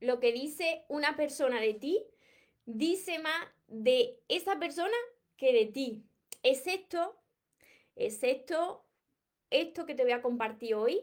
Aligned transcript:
lo 0.00 0.18
que 0.18 0.32
dice 0.32 0.84
una 0.88 1.16
persona 1.16 1.60
de 1.60 1.74
ti 1.74 2.02
dice 2.66 3.18
más 3.18 3.46
de 3.68 4.18
esa 4.28 4.58
persona 4.58 4.96
que 5.36 5.52
de 5.52 5.66
ti. 5.66 6.02
Esto, 6.42 7.16
es 7.96 8.22
esto, 8.22 8.84
esto 9.50 9.86
que 9.86 9.94
te 9.94 10.02
voy 10.02 10.12
a 10.12 10.22
compartir 10.22 10.74
hoy. 10.74 11.00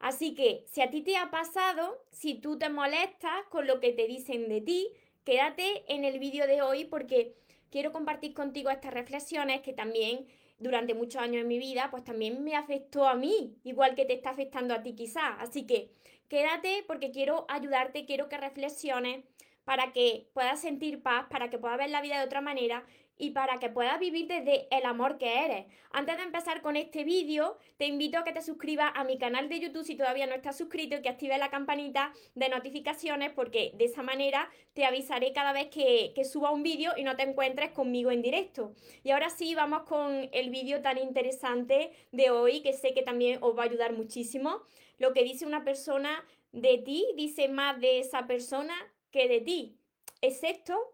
Así 0.00 0.34
que 0.34 0.64
si 0.66 0.82
a 0.82 0.90
ti 0.90 1.02
te 1.02 1.16
ha 1.16 1.30
pasado, 1.30 2.04
si 2.10 2.34
tú 2.34 2.58
te 2.58 2.68
molestas 2.68 3.46
con 3.50 3.66
lo 3.66 3.80
que 3.80 3.92
te 3.92 4.06
dicen 4.06 4.48
de 4.48 4.60
ti, 4.60 4.88
quédate 5.24 5.84
en 5.92 6.04
el 6.04 6.18
vídeo 6.18 6.46
de 6.46 6.62
hoy 6.62 6.84
porque 6.84 7.36
quiero 7.70 7.92
compartir 7.92 8.34
contigo 8.34 8.70
estas 8.70 8.92
reflexiones 8.92 9.62
que 9.62 9.72
también 9.72 10.26
durante 10.58 10.94
muchos 10.94 11.20
años 11.20 11.42
en 11.42 11.48
mi 11.48 11.58
vida, 11.58 11.88
pues 11.90 12.04
también 12.04 12.44
me 12.44 12.54
afectó 12.54 13.06
a 13.08 13.14
mí, 13.14 13.56
igual 13.64 13.94
que 13.94 14.04
te 14.04 14.14
está 14.14 14.30
afectando 14.30 14.74
a 14.74 14.82
ti 14.82 14.94
quizás. 14.94 15.36
Así 15.38 15.66
que 15.66 15.90
quédate 16.28 16.84
porque 16.86 17.10
quiero 17.10 17.46
ayudarte, 17.48 18.06
quiero 18.06 18.28
que 18.28 18.38
reflexiones 18.38 19.24
para 19.64 19.92
que 19.92 20.28
puedas 20.34 20.60
sentir 20.60 21.02
paz, 21.02 21.26
para 21.30 21.48
que 21.50 21.58
puedas 21.58 21.78
ver 21.78 21.90
la 21.90 22.02
vida 22.02 22.18
de 22.18 22.26
otra 22.26 22.40
manera 22.40 22.84
y 23.16 23.30
para 23.30 23.58
que 23.58 23.68
puedas 23.68 23.98
vivir 24.00 24.26
desde 24.26 24.66
el 24.70 24.84
amor 24.84 25.18
que 25.18 25.44
eres. 25.44 25.66
Antes 25.90 26.16
de 26.16 26.24
empezar 26.24 26.62
con 26.62 26.76
este 26.76 27.04
vídeo, 27.04 27.58
te 27.76 27.86
invito 27.86 28.18
a 28.18 28.24
que 28.24 28.32
te 28.32 28.42
suscribas 28.42 28.92
a 28.94 29.04
mi 29.04 29.18
canal 29.18 29.48
de 29.48 29.60
YouTube 29.60 29.84
si 29.84 29.96
todavía 29.96 30.26
no 30.26 30.34
estás 30.34 30.58
suscrito 30.58 30.96
y 30.96 31.02
que 31.02 31.08
actives 31.08 31.38
la 31.38 31.50
campanita 31.50 32.12
de 32.34 32.48
notificaciones 32.48 33.32
porque 33.32 33.72
de 33.76 33.84
esa 33.84 34.02
manera 34.02 34.50
te 34.72 34.84
avisaré 34.84 35.32
cada 35.32 35.52
vez 35.52 35.68
que, 35.68 36.12
que 36.14 36.24
suba 36.24 36.50
un 36.50 36.62
vídeo 36.62 36.92
y 36.96 37.04
no 37.04 37.16
te 37.16 37.22
encuentres 37.22 37.70
conmigo 37.70 38.10
en 38.10 38.22
directo. 38.22 38.74
Y 39.04 39.10
ahora 39.10 39.30
sí, 39.30 39.54
vamos 39.54 39.82
con 39.82 40.28
el 40.32 40.50
vídeo 40.50 40.82
tan 40.82 40.98
interesante 40.98 41.92
de 42.12 42.30
hoy 42.30 42.60
que 42.62 42.72
sé 42.72 42.94
que 42.94 43.02
también 43.02 43.38
os 43.42 43.56
va 43.56 43.62
a 43.62 43.66
ayudar 43.66 43.92
muchísimo. 43.92 44.62
Lo 44.98 45.12
que 45.12 45.24
dice 45.24 45.46
una 45.46 45.64
persona 45.64 46.24
de 46.52 46.78
ti 46.78 47.06
dice 47.16 47.48
más 47.48 47.80
de 47.80 47.98
esa 47.98 48.26
persona 48.26 48.74
que 49.10 49.28
de 49.28 49.40
ti. 49.40 49.76
¿Es 50.20 50.42
esto? 50.42 50.93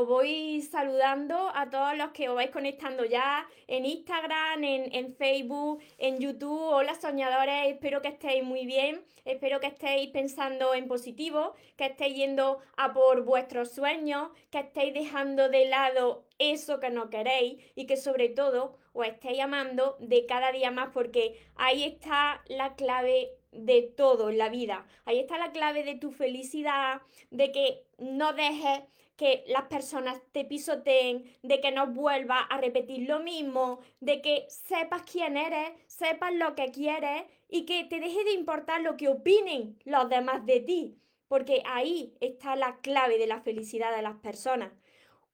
Os 0.00 0.06
voy 0.06 0.62
saludando 0.62 1.50
a 1.56 1.68
todos 1.70 1.96
los 1.96 2.12
que 2.12 2.28
os 2.28 2.36
vais 2.36 2.52
conectando 2.52 3.04
ya 3.04 3.48
en 3.66 3.84
Instagram, 3.84 4.62
en, 4.62 4.94
en, 4.94 5.12
Facebook, 5.12 5.82
en 5.98 6.20
YouTube. 6.20 6.56
Hola 6.56 6.94
soñadores, 6.94 7.66
espero 7.66 8.00
que 8.00 8.06
estéis 8.06 8.44
muy 8.44 8.64
bien, 8.64 9.04
espero 9.24 9.58
que 9.58 9.66
estéis 9.66 10.10
pensando 10.10 10.72
en 10.72 10.86
positivo, 10.86 11.54
que 11.76 11.86
estéis 11.86 12.14
yendo 12.14 12.60
a 12.76 12.92
por 12.92 13.24
vuestros 13.24 13.72
sueños, 13.72 14.28
que 14.52 14.60
estéis 14.60 14.94
dejando 14.94 15.48
de 15.48 15.66
lado 15.66 16.22
eso 16.38 16.78
que 16.78 16.90
no 16.90 17.10
queréis 17.10 17.60
y 17.74 17.86
que 17.86 17.96
sobre 17.96 18.28
todo 18.28 18.78
os 18.92 19.04
estéis 19.04 19.40
amando 19.40 19.96
de 19.98 20.26
cada 20.26 20.52
día 20.52 20.70
más 20.70 20.90
porque 20.94 21.44
ahí 21.56 21.82
está 21.82 22.40
la 22.46 22.76
clave 22.76 23.32
de 23.50 23.82
todo 23.82 24.30
en 24.30 24.38
la 24.38 24.48
vida. 24.48 24.86
Ahí 25.06 25.18
está 25.18 25.38
la 25.38 25.50
clave 25.50 25.82
de 25.82 25.96
tu 25.96 26.12
felicidad, 26.12 27.02
de 27.32 27.50
que 27.50 27.82
no 27.98 28.32
dejes 28.32 28.82
que 29.18 29.42
las 29.48 29.64
personas 29.64 30.22
te 30.30 30.44
pisoteen, 30.44 31.24
de 31.42 31.60
que 31.60 31.72
no 31.72 31.88
vuelvas 31.88 32.42
a 32.50 32.58
repetir 32.58 33.08
lo 33.08 33.18
mismo, 33.18 33.80
de 34.00 34.22
que 34.22 34.46
sepas 34.48 35.02
quién 35.02 35.36
eres, 35.36 35.72
sepas 35.88 36.32
lo 36.32 36.54
que 36.54 36.70
quieres 36.70 37.24
y 37.48 37.66
que 37.66 37.82
te 37.82 37.98
deje 37.98 38.22
de 38.22 38.32
importar 38.32 38.80
lo 38.80 38.96
que 38.96 39.08
opinen 39.08 39.76
los 39.84 40.08
demás 40.08 40.46
de 40.46 40.60
ti, 40.60 40.98
porque 41.26 41.62
ahí 41.66 42.14
está 42.20 42.54
la 42.54 42.76
clave 42.76 43.18
de 43.18 43.26
la 43.26 43.40
felicidad 43.40 43.94
de 43.94 44.02
las 44.02 44.14
personas. 44.18 44.70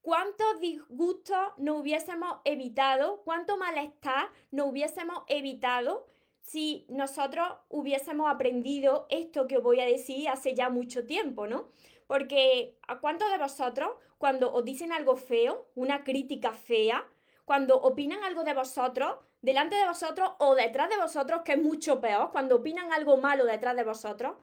¿Cuántos 0.01 0.61
disgustos 0.61 1.39
no 1.59 1.77
hubiésemos 1.77 2.39
evitado? 2.45 3.23
¿Cuánto 3.23 3.59
malestar 3.59 4.31
no 4.51 4.65
hubiésemos 4.65 5.25
evitado 5.29 6.07
si 6.41 6.87
nosotros 6.89 7.49
hubiésemos 7.69 8.31
aprendido 8.31 9.07
esto 9.11 9.47
que 9.47 9.59
voy 9.59 9.81
a 9.81 9.87
decir 9.87 10.29
hace 10.29 10.55
ya 10.55 10.69
mucho 10.71 11.07
tiempo, 11.07 11.47
¿no? 11.47 11.69
Porque 12.07 12.77
¿a 12.87 12.99
cuántos 13.01 13.31
de 13.31 13.39
vosotros, 13.39 13.91
cuando 14.19 14.53
os 14.53 14.65
dicen 14.65 14.93
algo 14.93 15.17
feo, 15.17 15.69
una 15.75 16.05
crítica 16.05 16.53
fea, 16.53 17.07
cuando 17.45 17.77
opinan 17.77 18.23
algo 18.25 18.45
de 18.45 18.55
vosotros, 18.55 19.17
delante 19.43 19.77
de 19.77 19.87
vosotros 19.87 20.33
o 20.39 20.55
detrás 20.55 20.89
de 20.89 20.97
vosotros, 20.97 21.43
que 21.45 21.53
es 21.53 21.63
mucho 21.63 22.01
peor, 22.01 22.31
cuando 22.33 22.57
opinan 22.57 22.93
algo 22.93 23.17
malo 23.17 23.45
detrás 23.45 23.77
de 23.77 23.85
vosotros, 23.85 24.37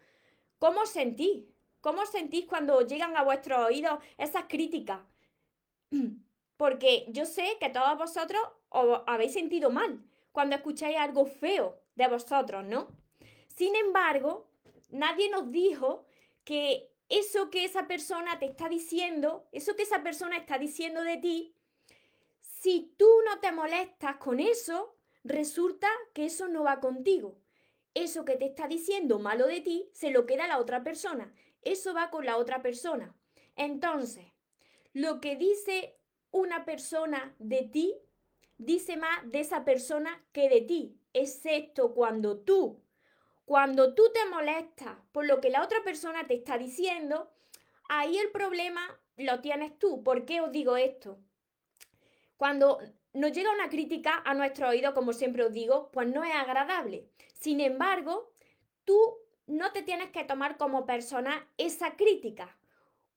¿cómo 0.59 0.81
os 0.81 0.89
sentís? 0.89 1.45
¿Cómo 1.81 2.01
os 2.01 2.09
sentís 2.09 2.45
cuando 2.45 2.81
llegan 2.81 3.17
a 3.17 3.23
vuestros 3.23 3.59
oídos 3.65 3.99
esas 4.17 4.43
críticas? 4.47 4.99
Porque 6.57 7.05
yo 7.09 7.25
sé 7.25 7.57
que 7.59 7.69
todos 7.69 7.97
vosotros 7.97 8.41
os 8.69 9.01
habéis 9.07 9.33
sentido 9.33 9.71
mal 9.71 9.99
cuando 10.31 10.55
escucháis 10.55 10.97
algo 10.97 11.25
feo 11.25 11.79
de 11.95 12.07
vosotros, 12.07 12.63
¿no? 12.63 12.87
Sin 13.47 13.75
embargo, 13.75 14.47
nadie 14.91 15.29
nos 15.29 15.51
dijo 15.51 16.05
que 16.43 16.90
eso 17.11 17.49
que 17.49 17.65
esa 17.65 17.87
persona 17.87 18.39
te 18.39 18.45
está 18.45 18.69
diciendo, 18.69 19.45
eso 19.51 19.75
que 19.75 19.83
esa 19.83 20.01
persona 20.01 20.37
está 20.37 20.57
diciendo 20.57 21.03
de 21.03 21.17
ti, 21.17 21.53
si 22.41 22.93
tú 22.97 23.09
no 23.25 23.39
te 23.41 23.51
molestas 23.51 24.15
con 24.15 24.39
eso, 24.39 24.95
resulta 25.25 25.89
que 26.13 26.25
eso 26.25 26.47
no 26.47 26.63
va 26.63 26.79
contigo. 26.79 27.37
Eso 27.93 28.23
que 28.23 28.37
te 28.37 28.45
está 28.45 28.69
diciendo 28.69 29.19
malo 29.19 29.47
de 29.47 29.59
ti, 29.59 29.89
se 29.91 30.11
lo 30.11 30.25
queda 30.25 30.45
a 30.45 30.47
la 30.47 30.59
otra 30.59 30.83
persona. 30.83 31.33
Eso 31.63 31.93
va 31.93 32.09
con 32.09 32.25
la 32.25 32.37
otra 32.37 32.61
persona. 32.61 33.13
Entonces, 33.57 34.27
lo 34.93 35.19
que 35.19 35.35
dice 35.35 35.97
una 36.31 36.63
persona 36.63 37.35
de 37.39 37.63
ti, 37.63 37.93
dice 38.57 38.95
más 38.95 39.29
de 39.29 39.41
esa 39.41 39.65
persona 39.65 40.23
que 40.31 40.47
de 40.47 40.61
ti, 40.61 40.97
excepto 41.13 41.93
cuando 41.93 42.39
tú 42.39 42.81
cuando 43.45 43.93
tú 43.93 44.03
te 44.13 44.25
molestas 44.25 44.97
por 45.11 45.25
lo 45.25 45.41
que 45.41 45.49
la 45.49 45.63
otra 45.63 45.83
persona 45.83 46.27
te 46.27 46.35
está 46.35 46.57
diciendo, 46.57 47.31
ahí 47.89 48.17
el 48.17 48.31
problema 48.31 48.99
lo 49.17 49.41
tienes 49.41 49.77
tú. 49.77 50.03
¿Por 50.03 50.25
qué 50.25 50.41
os 50.41 50.51
digo 50.51 50.77
esto? 50.77 51.19
Cuando 52.37 52.79
nos 53.13 53.31
llega 53.33 53.51
una 53.51 53.69
crítica 53.69 54.21
a 54.25 54.33
nuestro 54.33 54.69
oído, 54.69 54.93
como 54.93 55.13
siempre 55.13 55.43
os 55.43 55.53
digo, 55.53 55.91
pues 55.91 56.07
no 56.07 56.23
es 56.23 56.33
agradable. 56.33 57.09
Sin 57.33 57.59
embargo, 57.59 58.33
tú 58.85 59.17
no 59.47 59.71
te 59.71 59.83
tienes 59.83 60.11
que 60.11 60.23
tomar 60.23 60.57
como 60.57 60.85
persona 60.85 61.47
esa 61.57 61.95
crítica. 61.95 62.57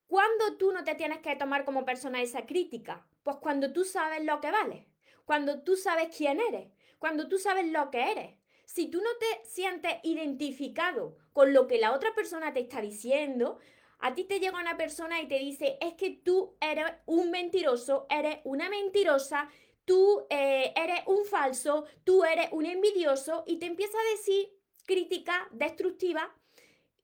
¿Cuándo 0.06 0.56
tú 0.58 0.72
no 0.72 0.84
te 0.84 0.94
tienes 0.94 1.18
que 1.18 1.36
tomar 1.36 1.64
como 1.64 1.84
persona 1.84 2.20
esa 2.22 2.44
crítica? 2.44 3.06
Pues 3.22 3.36
cuando 3.36 3.72
tú 3.72 3.84
sabes 3.84 4.24
lo 4.24 4.40
que 4.40 4.50
vales, 4.50 4.84
cuando 5.24 5.62
tú 5.62 5.76
sabes 5.76 6.14
quién 6.14 6.40
eres, 6.40 6.70
cuando 6.98 7.28
tú 7.28 7.38
sabes 7.38 7.66
lo 7.70 7.90
que 7.90 8.12
eres. 8.12 8.34
Si 8.66 8.88
tú 8.88 9.00
no 9.00 9.10
te 9.18 9.48
sientes 9.48 9.94
identificado 10.02 11.16
con 11.32 11.52
lo 11.52 11.66
que 11.66 11.78
la 11.78 11.92
otra 11.92 12.14
persona 12.14 12.52
te 12.52 12.60
está 12.60 12.80
diciendo, 12.80 13.58
a 13.98 14.14
ti 14.14 14.24
te 14.24 14.40
llega 14.40 14.60
una 14.60 14.76
persona 14.76 15.20
y 15.20 15.28
te 15.28 15.38
dice, 15.38 15.78
es 15.80 15.94
que 15.94 16.10
tú 16.10 16.56
eres 16.60 16.92
un 17.06 17.30
mentiroso, 17.30 18.06
eres 18.10 18.38
una 18.44 18.68
mentirosa, 18.68 19.48
tú 19.84 20.26
eh, 20.30 20.72
eres 20.76 21.00
un 21.06 21.24
falso, 21.24 21.86
tú 22.04 22.24
eres 22.24 22.48
un 22.52 22.66
envidioso 22.66 23.44
y 23.46 23.58
te 23.58 23.66
empieza 23.66 23.96
a 23.98 24.16
decir 24.16 24.52
crítica 24.86 25.48
destructiva 25.52 26.34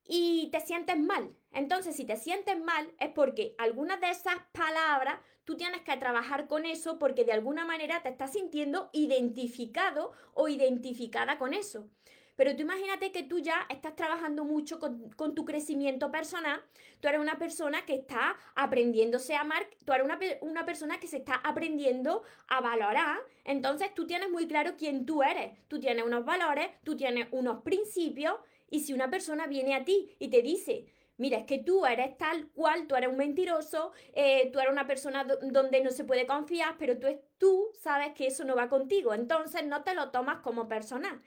y 0.04 0.50
te 0.50 0.60
sientes 0.60 0.98
mal. 0.98 1.34
Entonces, 1.52 1.96
si 1.96 2.04
te 2.04 2.16
sientes 2.16 2.58
mal 2.58 2.92
es 2.98 3.10
porque 3.10 3.54
algunas 3.58 4.00
de 4.00 4.10
esas 4.10 4.36
palabras 4.52 5.20
tú 5.50 5.56
tienes 5.56 5.80
que 5.80 5.96
trabajar 5.96 6.46
con 6.46 6.64
eso 6.64 6.96
porque 7.00 7.24
de 7.24 7.32
alguna 7.32 7.64
manera 7.64 8.04
te 8.04 8.08
estás 8.08 8.34
sintiendo 8.34 8.88
identificado 8.92 10.12
o 10.32 10.46
identificada 10.46 11.38
con 11.38 11.54
eso. 11.54 11.88
Pero 12.36 12.54
tú 12.54 12.62
imagínate 12.62 13.10
que 13.10 13.24
tú 13.24 13.40
ya 13.40 13.66
estás 13.68 13.96
trabajando 13.96 14.44
mucho 14.44 14.78
con, 14.78 15.34
tu 15.34 15.44
crecimiento 15.44 16.12
personal, 16.12 16.62
tú 17.00 17.08
eres 17.08 17.20
una 17.20 17.36
persona 17.36 17.84
que 17.84 17.96
está 17.96 18.36
aprendiéndose 18.54 19.34
a 19.34 19.40
amar, 19.40 19.66
tú 19.84 19.92
eres 19.92 20.04
una, 20.04 20.20
una 20.40 20.64
persona 20.64 21.00
que 21.00 21.08
se 21.08 21.16
está 21.16 21.34
aprendiendo 21.42 22.22
a 22.46 22.60
valorar, 22.60 23.18
entonces 23.42 23.92
tú 23.92 24.06
tienes 24.06 24.30
muy 24.30 24.46
claro 24.46 24.76
quién 24.78 25.04
tú 25.04 25.24
eres, 25.24 25.58
tú 25.66 25.80
tienes 25.80 26.04
unos 26.04 26.24
valores, 26.24 26.68
tú 26.84 26.96
tienes 26.96 27.26
unos 27.32 27.64
principios 27.64 28.36
y 28.70 28.80
si 28.84 28.92
una 28.92 29.10
persona 29.10 29.48
viene 29.48 29.74
a 29.74 29.84
ti 29.84 30.14
y 30.20 30.28
te 30.28 30.42
dice, 30.42 30.86
mira, 31.20 31.38
es 31.38 31.44
que 31.44 31.58
tú 31.58 31.84
eres 31.84 32.16
tal 32.16 32.48
cual, 32.48 32.86
tú 32.86 32.96
eres 32.96 33.10
un 33.10 33.18
mentiroso, 33.18 33.92
eh, 34.14 34.50
tú 34.52 34.58
eres 34.58 34.72
una 34.72 34.86
persona 34.86 35.24
donde 35.24 35.82
no 35.82 35.90
se 35.90 36.04
puede 36.04 36.26
confiar, 36.26 36.76
pero 36.78 36.98
tú, 36.98 37.08
tú 37.36 37.70
sabes 37.78 38.14
que 38.14 38.26
eso 38.26 38.44
no 38.44 38.56
va 38.56 38.70
contigo, 38.70 39.12
entonces 39.12 39.64
no 39.66 39.84
te 39.84 39.94
lo 39.94 40.10
tomas 40.10 40.38
como 40.38 40.66
personal. 40.66 41.20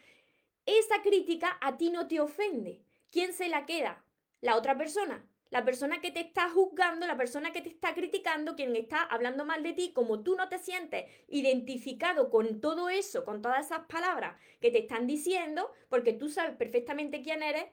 Esa 0.65 1.01
crítica 1.03 1.57
a 1.61 1.77
ti 1.77 1.91
no 1.91 2.07
te 2.07 2.19
ofende. 2.19 2.81
¿Quién 3.11 3.33
se 3.33 3.49
la 3.49 3.65
queda? 3.67 4.03
La 4.41 4.57
otra 4.57 4.75
persona. 4.77 5.25
la 5.51 5.63
persona 5.63 6.01
que 6.01 6.09
te 6.09 6.21
está 6.21 6.49
juzgando, 6.49 7.05
la 7.05 7.15
persona 7.15 7.51
que 7.51 7.61
te 7.61 7.69
está 7.69 7.93
criticando, 7.93 8.55
quien 8.55 8.75
está 8.75 9.03
hablando 9.03 9.45
mal 9.45 9.61
de 9.61 9.73
ti, 9.73 9.93
como 9.93 10.23
tú 10.23 10.35
no 10.35 10.49
te 10.49 10.57
sientes 10.57 11.05
identificado 11.27 12.31
con 12.31 12.59
todo 12.59 12.89
eso, 12.89 13.23
con 13.23 13.43
todas 13.43 13.67
esas 13.67 13.85
palabras 13.85 14.35
que 14.59 14.71
te 14.71 14.79
están 14.79 15.05
diciendo, 15.05 15.71
porque 15.89 16.13
tú 16.13 16.27
sabes 16.29 16.55
perfectamente 16.55 17.21
quién 17.21 17.43
eres, 17.43 17.65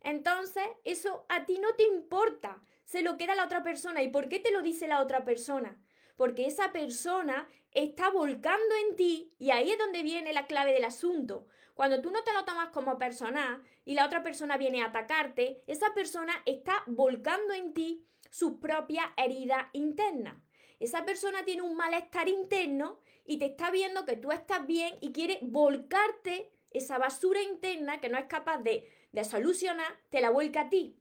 entonces 0.00 0.64
eso 0.84 1.26
a 1.28 1.44
ti 1.44 1.58
no 1.58 1.74
te 1.74 1.84
importa, 1.84 2.62
se 2.84 3.02
lo 3.02 3.16
queda 3.16 3.34
la 3.34 3.44
otra 3.44 3.62
persona. 3.62 4.02
¿Y 4.02 4.08
por 4.08 4.28
qué 4.28 4.38
te 4.38 4.52
lo 4.52 4.62
dice 4.62 4.86
la 4.86 5.02
otra 5.02 5.24
persona? 5.24 5.80
Porque 6.16 6.46
esa 6.46 6.72
persona 6.72 7.48
está 7.72 8.10
volcando 8.10 8.74
en 8.88 8.96
ti 8.96 9.34
y 9.38 9.50
ahí 9.50 9.70
es 9.70 9.78
donde 9.78 10.02
viene 10.02 10.32
la 10.32 10.46
clave 10.46 10.72
del 10.72 10.84
asunto. 10.84 11.46
Cuando 11.74 12.00
tú 12.00 12.10
no 12.10 12.24
te 12.24 12.32
lo 12.32 12.44
tomas 12.44 12.70
como 12.70 12.96
personal 12.96 13.62
y 13.84 13.94
la 13.94 14.06
otra 14.06 14.22
persona 14.22 14.56
viene 14.56 14.82
a 14.82 14.86
atacarte, 14.86 15.62
esa 15.66 15.92
persona 15.92 16.32
está 16.46 16.82
volcando 16.86 17.52
en 17.52 17.74
ti 17.74 18.06
su 18.30 18.60
propia 18.60 19.12
herida 19.16 19.68
interna. 19.74 20.42
Esa 20.78 21.04
persona 21.04 21.44
tiene 21.44 21.62
un 21.62 21.76
malestar 21.76 22.28
interno 22.28 23.00
y 23.26 23.38
te 23.38 23.46
está 23.46 23.70
viendo 23.70 24.04
que 24.04 24.16
tú 24.16 24.30
estás 24.32 24.66
bien 24.66 24.96
y 25.00 25.12
quiere 25.12 25.38
volcarte 25.42 26.52
esa 26.70 26.98
basura 26.98 27.42
interna 27.42 28.00
que 28.00 28.08
no 28.08 28.18
es 28.18 28.26
capaz 28.26 28.58
de, 28.58 28.88
de 29.16 29.24
solucionar, 29.24 29.98
te 30.10 30.20
la 30.20 30.30
vuelca 30.30 30.60
a 30.60 30.68
ti. 30.68 30.94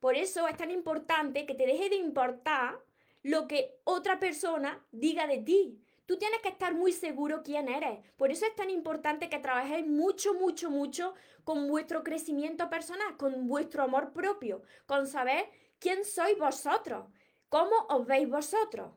Por 0.00 0.16
eso 0.16 0.48
es 0.48 0.56
tan 0.56 0.72
importante 0.72 1.46
que 1.46 1.54
te 1.54 1.64
deje 1.64 1.88
de 1.88 1.96
importar 1.96 2.80
lo 3.22 3.46
que 3.46 3.78
otra 3.84 4.18
persona 4.18 4.84
diga 4.90 5.28
de 5.28 5.38
ti. 5.38 5.80
Tú 6.06 6.18
tienes 6.18 6.40
que 6.42 6.48
estar 6.48 6.74
muy 6.74 6.92
seguro 6.92 7.44
quién 7.44 7.68
eres. 7.68 8.00
Por 8.16 8.32
eso 8.32 8.44
es 8.44 8.54
tan 8.56 8.68
importante 8.68 9.28
que 9.28 9.38
trabajéis 9.38 9.86
mucho, 9.86 10.34
mucho, 10.34 10.70
mucho 10.70 11.14
con 11.44 11.68
vuestro 11.68 12.02
crecimiento 12.02 12.68
personal, 12.68 13.16
con 13.16 13.46
vuestro 13.46 13.84
amor 13.84 14.12
propio, 14.12 14.62
con 14.86 15.06
saber 15.06 15.48
quién 15.78 16.04
sois 16.04 16.36
vosotros, 16.36 17.06
cómo 17.48 17.86
os 17.88 18.04
veis 18.04 18.28
vosotros, 18.28 18.90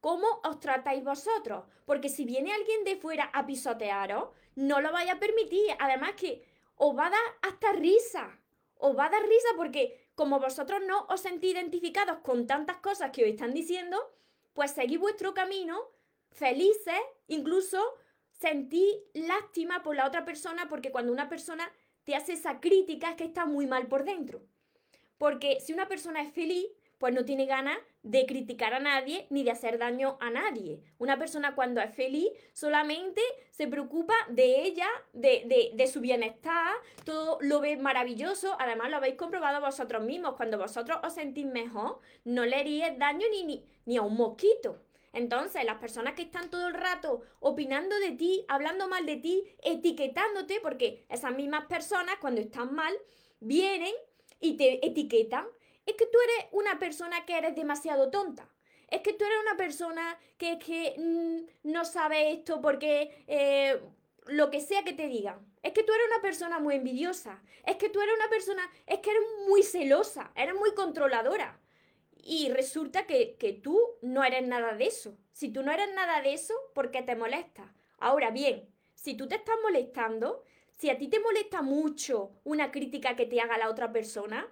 cómo 0.00 0.26
os 0.44 0.60
tratáis 0.60 1.02
vosotros. 1.02 1.64
Porque 1.86 2.10
si 2.10 2.26
viene 2.26 2.52
alguien 2.52 2.84
de 2.84 2.96
fuera 2.96 3.30
a 3.32 3.46
pisotearos, 3.46 4.28
no 4.56 4.82
lo 4.82 4.92
vaya 4.92 5.14
a 5.14 5.18
permitir. 5.18 5.74
Además 5.78 6.12
que 6.16 6.49
os 6.80 6.96
va 6.96 7.06
a 7.08 7.10
dar 7.10 7.26
hasta 7.42 7.72
risa. 7.72 8.24
Os 8.76 8.96
va 8.96 9.06
a 9.06 9.10
dar 9.10 9.22
risa 9.22 9.50
porque 9.54 10.08
como 10.14 10.40
vosotros 10.40 10.80
no 10.86 11.04
os 11.10 11.20
sentís 11.20 11.52
identificados 11.52 12.18
con 12.20 12.46
tantas 12.46 12.78
cosas 12.78 13.10
que 13.10 13.22
os 13.22 13.28
están 13.28 13.52
diciendo, 13.52 13.98
pues 14.54 14.70
seguid 14.70 14.98
vuestro 14.98 15.34
camino 15.34 15.76
felices, 16.30 17.02
incluso 17.26 17.78
sentí 18.32 18.86
lástima 19.12 19.82
por 19.82 19.94
la 19.94 20.06
otra 20.06 20.24
persona 20.24 20.68
porque 20.70 20.90
cuando 20.90 21.12
una 21.12 21.28
persona 21.28 21.70
te 22.04 22.14
hace 22.14 22.32
esa 22.32 22.60
crítica 22.60 23.10
es 23.10 23.16
que 23.16 23.24
está 23.24 23.44
muy 23.44 23.66
mal 23.66 23.86
por 23.86 24.04
dentro. 24.04 24.40
Porque 25.18 25.60
si 25.60 25.74
una 25.74 25.86
persona 25.86 26.22
es 26.22 26.32
feliz, 26.32 26.66
pues 26.96 27.12
no 27.12 27.26
tiene 27.26 27.44
ganas 27.44 27.76
de 28.02 28.24
criticar 28.26 28.72
a 28.72 28.80
nadie 28.80 29.26
ni 29.30 29.44
de 29.44 29.50
hacer 29.50 29.78
daño 29.78 30.16
a 30.20 30.30
nadie. 30.30 30.80
Una 30.98 31.18
persona 31.18 31.54
cuando 31.54 31.80
es 31.80 31.94
feliz 31.94 32.28
solamente 32.52 33.20
se 33.50 33.66
preocupa 33.66 34.14
de 34.28 34.62
ella, 34.62 34.88
de, 35.12 35.72
de, 35.74 35.86
su 35.86 36.00
bienestar, 36.00 36.74
todo 37.04 37.38
lo 37.40 37.60
ve 37.60 37.76
maravilloso. 37.76 38.56
Además 38.58 38.90
lo 38.90 38.96
habéis 38.96 39.16
comprobado 39.16 39.60
vosotros 39.60 40.02
mismos. 40.02 40.34
Cuando 40.36 40.58
vosotros 40.58 40.98
os 41.04 41.14
sentís 41.14 41.46
mejor, 41.46 42.00
no 42.24 42.44
le 42.46 42.56
haríais 42.56 42.98
daño 42.98 43.26
ni, 43.30 43.44
ni, 43.44 43.64
ni 43.84 43.96
a 43.96 44.02
un 44.02 44.16
mosquito. 44.16 44.80
Entonces, 45.12 45.64
las 45.64 45.78
personas 45.78 46.14
que 46.14 46.22
están 46.22 46.50
todo 46.50 46.68
el 46.68 46.74
rato 46.74 47.22
opinando 47.40 47.98
de 47.98 48.12
ti, 48.12 48.44
hablando 48.48 48.88
mal 48.88 49.06
de 49.06 49.16
ti, 49.16 49.44
etiquetándote, 49.62 50.60
porque 50.60 51.04
esas 51.08 51.34
mismas 51.34 51.66
personas 51.66 52.16
cuando 52.20 52.40
están 52.40 52.74
mal, 52.74 52.94
vienen 53.40 53.94
y 54.40 54.56
te 54.56 54.86
etiquetan. 54.86 55.46
Es 55.90 55.96
que 55.96 56.06
tú 56.06 56.18
eres 56.20 56.46
una 56.52 56.78
persona 56.78 57.26
que 57.26 57.36
eres 57.36 57.56
demasiado 57.56 58.10
tonta. 58.10 58.48
Es 58.88 59.00
que 59.00 59.12
tú 59.12 59.24
eres 59.24 59.38
una 59.42 59.56
persona 59.56 60.16
que, 60.38 60.56
que 60.58 60.94
mm, 60.96 61.70
no 61.72 61.84
sabe 61.84 62.30
esto 62.30 62.60
porque 62.60 63.24
eh, 63.26 63.80
lo 64.26 64.50
que 64.50 64.60
sea 64.60 64.84
que 64.84 64.92
te 64.92 65.08
digan. 65.08 65.44
Es 65.64 65.72
que 65.72 65.82
tú 65.82 65.92
eres 65.92 66.06
una 66.12 66.22
persona 66.22 66.60
muy 66.60 66.76
envidiosa. 66.76 67.42
Es 67.66 67.74
que 67.74 67.88
tú 67.88 68.00
eres 68.00 68.14
una 68.14 68.28
persona, 68.28 68.70
es 68.86 69.00
que 69.00 69.10
eres 69.10 69.22
muy 69.48 69.64
celosa, 69.64 70.30
eres 70.36 70.54
muy 70.54 70.74
controladora. 70.74 71.60
Y 72.22 72.50
resulta 72.50 73.04
que, 73.06 73.60
tú 73.60 73.80
no 74.00 74.22
eres 74.22 74.46
nada 74.46 74.74
de 74.74 74.86
eso. 74.86 75.18
Si 75.32 75.48
tú 75.48 75.64
no 75.64 75.72
eres 75.72 75.92
nada 75.92 76.22
de 76.22 76.34
eso, 76.34 76.54
¿por 76.72 76.92
qué 76.92 77.02
te 77.02 77.16
molesta? 77.16 77.74
Ahora 77.98 78.30
bien, 78.30 78.68
si 78.94 79.14
tú 79.14 79.26
te 79.26 79.34
estás 79.34 79.56
molestando, 79.62 80.44
si 80.70 80.88
a 80.88 80.98
ti 80.98 81.08
te 81.08 81.18
molesta 81.18 81.62
mucho 81.62 82.30
una 82.44 82.70
crítica 82.70 83.16
que 83.16 83.26
te 83.26 83.40
haga 83.40 83.58
la 83.58 83.68
otra 83.68 83.90
persona, 83.90 84.46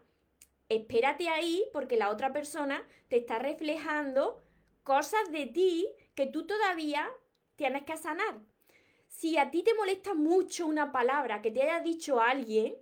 espérate 0.68 1.28
ahí 1.28 1.64
porque 1.72 1.96
la 1.96 2.10
otra 2.10 2.32
persona 2.32 2.86
te 3.08 3.18
está 3.18 3.38
reflejando 3.38 4.42
cosas 4.82 5.30
de 5.30 5.46
ti 5.46 5.88
que 6.14 6.26
tú 6.26 6.46
todavía 6.46 7.10
tienes 7.56 7.84
que 7.84 7.96
sanar. 7.96 8.38
Si 9.06 9.38
a 9.38 9.50
ti 9.50 9.62
te 9.62 9.74
molesta 9.74 10.14
mucho 10.14 10.66
una 10.66 10.92
palabra 10.92 11.42
que 11.42 11.50
te 11.50 11.62
haya 11.62 11.80
dicho 11.80 12.20
alguien, 12.20 12.76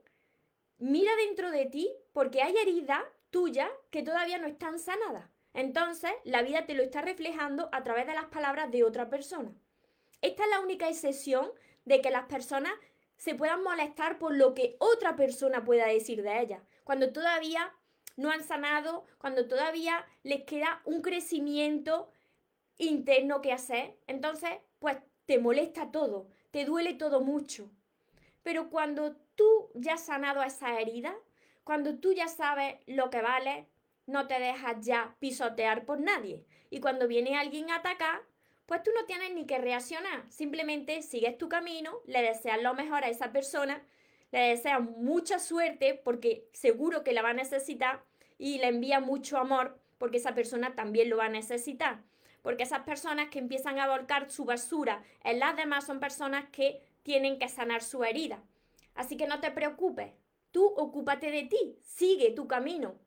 mira 0.78 1.14
dentro 1.16 1.50
de 1.50 1.66
ti 1.66 1.90
porque 2.12 2.42
hay 2.42 2.56
heridas 2.56 3.02
tuya 3.30 3.70
que 3.90 4.02
todavía 4.02 4.38
no 4.38 4.46
están 4.46 4.78
sanadas. 4.78 5.30
Entonces, 5.54 6.10
la 6.24 6.42
vida 6.42 6.66
te 6.66 6.74
lo 6.74 6.82
está 6.82 7.00
reflejando 7.00 7.70
a 7.72 7.82
través 7.82 8.06
de 8.06 8.14
las 8.14 8.26
palabras 8.26 8.70
de 8.70 8.84
otra 8.84 9.08
persona. 9.08 9.54
Esta 10.20 10.44
es 10.44 10.50
la 10.50 10.60
única 10.60 10.88
excepción 10.88 11.50
de 11.84 12.02
que 12.02 12.10
las 12.10 12.26
personas 12.26 12.72
se 13.16 13.34
puedan 13.34 13.62
molestar 13.62 14.18
por 14.18 14.34
lo 14.34 14.54
que 14.54 14.76
otra 14.78 15.16
persona 15.16 15.64
pueda 15.64 15.86
decir 15.86 16.22
de 16.22 16.40
ellas. 16.40 16.62
Cuando 16.86 17.12
todavía 17.12 17.74
no 18.16 18.30
han 18.30 18.44
sanado, 18.44 19.04
cuando 19.18 19.48
todavía 19.48 20.06
les 20.22 20.44
queda 20.44 20.82
un 20.84 21.02
crecimiento 21.02 22.08
interno 22.78 23.42
que 23.42 23.52
hacer, 23.52 23.98
entonces, 24.06 24.50
pues 24.78 24.98
te 25.24 25.40
molesta 25.40 25.90
todo, 25.90 26.28
te 26.52 26.64
duele 26.64 26.94
todo 26.94 27.20
mucho. 27.20 27.68
Pero 28.44 28.70
cuando 28.70 29.16
tú 29.34 29.68
ya 29.74 29.94
has 29.94 30.06
sanado 30.06 30.44
esa 30.44 30.80
herida, 30.80 31.12
cuando 31.64 31.98
tú 31.98 32.12
ya 32.12 32.28
sabes 32.28 32.76
lo 32.86 33.10
que 33.10 33.20
vale, 33.20 33.66
no 34.06 34.28
te 34.28 34.38
dejas 34.38 34.76
ya 34.86 35.16
pisotear 35.18 35.86
por 35.86 35.98
nadie. 35.98 36.46
Y 36.70 36.78
cuando 36.78 37.08
viene 37.08 37.36
alguien 37.36 37.68
a 37.72 37.78
atacar, 37.78 38.22
pues 38.66 38.84
tú 38.84 38.92
no 38.94 39.06
tienes 39.06 39.34
ni 39.34 39.44
que 39.44 39.58
reaccionar. 39.58 40.24
Simplemente 40.30 41.02
sigues 41.02 41.36
tu 41.36 41.48
camino, 41.48 41.98
le 42.06 42.22
deseas 42.22 42.62
lo 42.62 42.74
mejor 42.74 43.02
a 43.02 43.08
esa 43.08 43.32
persona, 43.32 43.82
le 44.36 44.50
deseas 44.50 44.82
mucha 44.82 45.38
suerte 45.38 46.00
porque 46.04 46.48
seguro 46.52 47.02
que 47.02 47.12
la 47.12 47.22
va 47.22 47.30
a 47.30 47.34
necesitar 47.34 48.04
y 48.38 48.58
le 48.58 48.68
envía 48.68 49.00
mucho 49.00 49.38
amor 49.38 49.80
porque 49.98 50.18
esa 50.18 50.34
persona 50.34 50.74
también 50.74 51.08
lo 51.08 51.16
va 51.16 51.24
a 51.24 51.30
necesitar. 51.30 52.02
Porque 52.42 52.64
esas 52.64 52.80
personas 52.80 53.28
que 53.30 53.38
empiezan 53.38 53.78
a 53.78 53.88
volcar 53.88 54.30
su 54.30 54.44
basura 54.44 55.02
en 55.24 55.40
las 55.40 55.56
demás 55.56 55.86
son 55.86 56.00
personas 56.00 56.44
que 56.50 56.82
tienen 57.02 57.38
que 57.38 57.48
sanar 57.48 57.82
su 57.82 58.04
herida. 58.04 58.42
Así 58.94 59.16
que 59.16 59.26
no 59.26 59.40
te 59.40 59.50
preocupes, 59.50 60.12
Tú 60.56 60.64
ocúpate 60.64 61.30
de 61.30 61.42
ti, 61.42 61.78
sigue 61.82 62.30
tu 62.30 62.48
camino. 62.48 62.98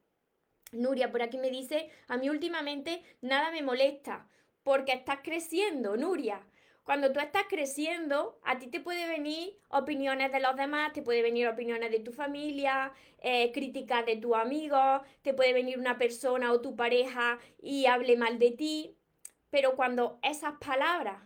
Nuria 0.72 1.12
por 1.12 1.24
aquí 1.24 1.40
me 1.40 1.50
dice, 1.50 1.90
a 2.08 2.16
mí 2.18 2.30
últimamente 2.30 3.02
nada 3.22 3.50
me 3.50 3.64
molesta, 3.64 4.28
porque 4.62 4.92
estás 4.92 5.22
creciendo, 5.24 5.98
Nuria. 5.98 6.46
Cuando 6.90 7.12
tú 7.12 7.20
estás 7.20 7.44
creciendo, 7.48 8.40
a 8.44 8.58
ti 8.58 8.66
te 8.66 8.80
puede 8.80 9.08
venir 9.08 9.60
opiniones 9.68 10.32
de 10.32 10.40
los 10.40 10.56
demás, 10.56 10.92
te 10.92 11.04
puede 11.04 11.22
venir 11.22 11.48
opiniones 11.48 11.92
de 11.92 12.00
tu 12.00 12.12
familia, 12.12 12.92
eh, 13.20 13.52
críticas 13.52 14.08
de 14.08 14.16
tus 14.16 14.34
amigos, 14.34 15.04
te 15.22 15.36
puede 15.36 15.54
venir 15.54 15.78
una 15.78 16.00
persona 16.00 16.52
o 16.52 16.62
tu 16.62 16.76
pareja 16.76 17.38
y 17.62 17.86
hable 17.86 18.18
mal 18.18 18.40
de 18.40 18.50
ti. 18.50 18.98
Pero 19.52 19.76
cuando 19.76 20.18
esas 20.24 20.56
palabras 20.56 21.22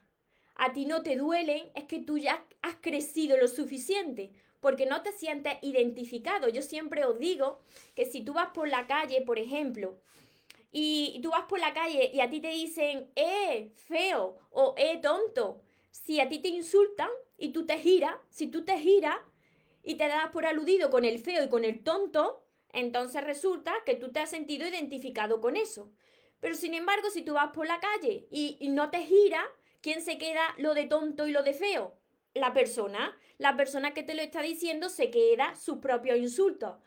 a 0.55 0.73
ti 0.73 0.85
no 0.85 1.01
te 1.01 1.15
duelen, 1.15 1.71
es 1.75 1.85
que 1.85 1.99
tú 1.99 2.17
ya 2.17 2.45
has 2.61 2.75
crecido 2.81 3.37
lo 3.37 3.47
suficiente 3.47 4.33
porque 4.59 4.85
no 4.85 5.01
te 5.01 5.13
sientes 5.13 5.59
identificado. 5.61 6.49
Yo 6.49 6.61
siempre 6.61 7.05
os 7.05 7.19
digo 7.19 7.61
que 7.95 8.05
si 8.05 8.19
tú 8.19 8.33
vas 8.33 8.49
por 8.49 8.67
la 8.67 8.85
calle, 8.85 9.21
por 9.21 9.39
ejemplo, 9.39 9.97
y 10.75 11.19
tú 11.21 11.29
vas 11.29 11.43
por 11.43 11.59
la 11.59 11.71
calle 11.73 12.09
y 12.11 12.19
a 12.19 12.29
ti 12.29 12.41
te 12.41 12.49
dicen, 12.49 13.11
eh, 13.15 13.71
feo 13.75 14.39
o 14.49 14.73
eh, 14.75 14.99
tonto, 15.01 15.61
si 15.91 16.19
a 16.19 16.27
ti 16.27 16.39
te 16.39 16.47
insultan 16.47 17.09
y 17.37 17.49
tú 17.49 17.67
te 17.67 17.77
giras, 17.77 18.15
si 18.29 18.47
tú 18.47 18.65
te 18.65 18.79
giras 18.79 19.17
y 19.83 19.95
te 19.95 20.07
das 20.07 20.31
por 20.31 20.47
aludido 20.47 20.89
con 20.89 21.05
el 21.05 21.19
feo 21.19 21.43
y 21.43 21.49
con 21.49 21.63
el 21.63 21.83
tonto, 21.83 22.43
entonces 22.69 23.23
resulta 23.23 23.71
que 23.85 23.93
tú 23.93 24.11
te 24.11 24.19
has 24.19 24.31
sentido 24.31 24.67
identificado 24.67 25.39
con 25.39 25.55
eso. 25.57 25.91
Pero 26.39 26.55
sin 26.55 26.73
embargo, 26.73 27.11
si 27.11 27.21
tú 27.21 27.35
vas 27.35 27.51
por 27.53 27.67
la 27.67 27.79
calle 27.79 28.27
y, 28.31 28.57
no 28.69 28.89
te 28.89 29.05
giras, 29.05 29.45
¿quién 29.81 30.01
se 30.01 30.17
queda 30.17 30.55
lo 30.57 30.73
de 30.73 30.85
tonto 30.85 31.27
y 31.27 31.31
lo 31.31 31.43
de 31.43 31.53
feo? 31.53 31.95
la 32.33 32.53
persona, 32.53 33.15
la 33.37 33.55
persona 33.55 33.93
que 33.93 34.03
te 34.03 34.15
lo 34.15 34.21
está 34.21 34.41
diciendo 34.41 34.89
se 34.89 35.11
queda 35.11 35.55
su 35.55 35.79
propio 35.79 36.15
insulto. 36.15 36.79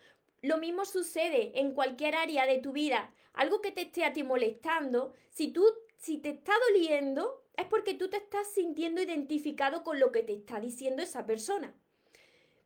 Lo 0.42 0.58
mismo 0.58 0.84
sucede 0.84 1.58
en 1.58 1.72
cualquier 1.72 2.14
área 2.14 2.46
de 2.46 2.58
tu 2.58 2.72
vida. 2.72 3.12
Algo 3.32 3.60
que 3.60 3.72
te 3.72 3.82
esté 3.82 4.04
a 4.04 4.12
ti 4.12 4.22
molestando, 4.22 5.12
si 5.30 5.48
tú, 5.48 5.64
si 5.96 6.18
te 6.18 6.30
está 6.30 6.52
doliendo, 6.68 7.44
es 7.56 7.66
porque 7.66 7.94
tú 7.94 8.08
te 8.08 8.18
estás 8.18 8.48
sintiendo 8.52 9.00
identificado 9.02 9.82
con 9.82 9.98
lo 9.98 10.12
que 10.12 10.22
te 10.22 10.34
está 10.34 10.60
diciendo 10.60 11.02
esa 11.02 11.26
persona. 11.26 11.74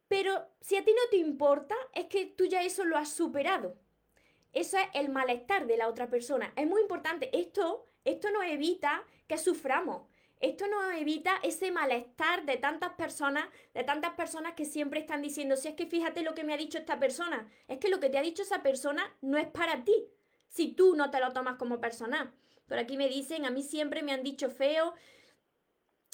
Pero 0.09 0.45
si 0.61 0.77
a 0.77 0.85
ti 0.85 0.93
no 0.93 1.09
te 1.11 1.19
importa, 1.19 1.77
es 1.95 2.07
que 2.07 2.27
tú 2.27 2.45
ya 2.47 2.63
eso 2.63 2.85
lo 2.85 2.97
has 2.97 3.11
superado. 3.11 3.77
eso 4.53 4.77
es 4.79 4.89
el 4.95 5.09
malestar 5.09 5.67
de 5.69 5.77
la 5.77 5.89
otra 5.89 6.11
persona. 6.11 6.53
Es 6.57 6.67
muy 6.67 6.81
importante. 6.83 7.31
Esto, 7.33 7.87
esto 8.05 8.31
nos 8.33 8.45
evita 8.45 9.05
que 9.29 9.39
suframos. 9.39 10.10
Esto 10.41 10.67
nos 10.69 10.95
evita 10.95 11.39
ese 11.43 11.71
malestar 11.71 12.47
de 12.47 12.57
tantas 12.57 12.95
personas, 12.95 13.47
de 13.75 13.85
tantas 13.85 14.15
personas 14.15 14.55
que 14.55 14.65
siempre 14.65 15.01
están 15.01 15.21
diciendo, 15.21 15.57
si 15.57 15.69
es 15.69 15.75
que 15.75 15.87
fíjate 15.87 16.23
lo 16.23 16.35
que 16.35 16.45
me 16.45 16.55
ha 16.55 16.57
dicho 16.57 16.79
esta 16.79 16.99
persona, 16.99 17.47
es 17.69 17.79
que 17.79 17.91
lo 17.91 18.01
que 18.01 18.09
te 18.09 18.17
ha 18.17 18.23
dicho 18.23 18.43
esa 18.43 18.63
persona 18.63 19.15
no 19.21 19.37
es 19.37 19.47
para 19.47 19.85
ti, 19.85 20.09
si 20.49 20.73
tú 20.73 20.97
no 20.97 21.11
te 21.11 21.21
lo 21.21 21.33
tomas 21.33 21.57
como 21.57 21.79
persona. 21.79 22.35
Por 22.67 22.79
aquí 22.79 22.97
me 22.97 23.09
dicen, 23.09 23.45
a 23.45 23.51
mí 23.51 23.63
siempre 23.63 24.03
me 24.03 24.13
han 24.13 24.23
dicho 24.23 24.49
feo, 24.49 24.95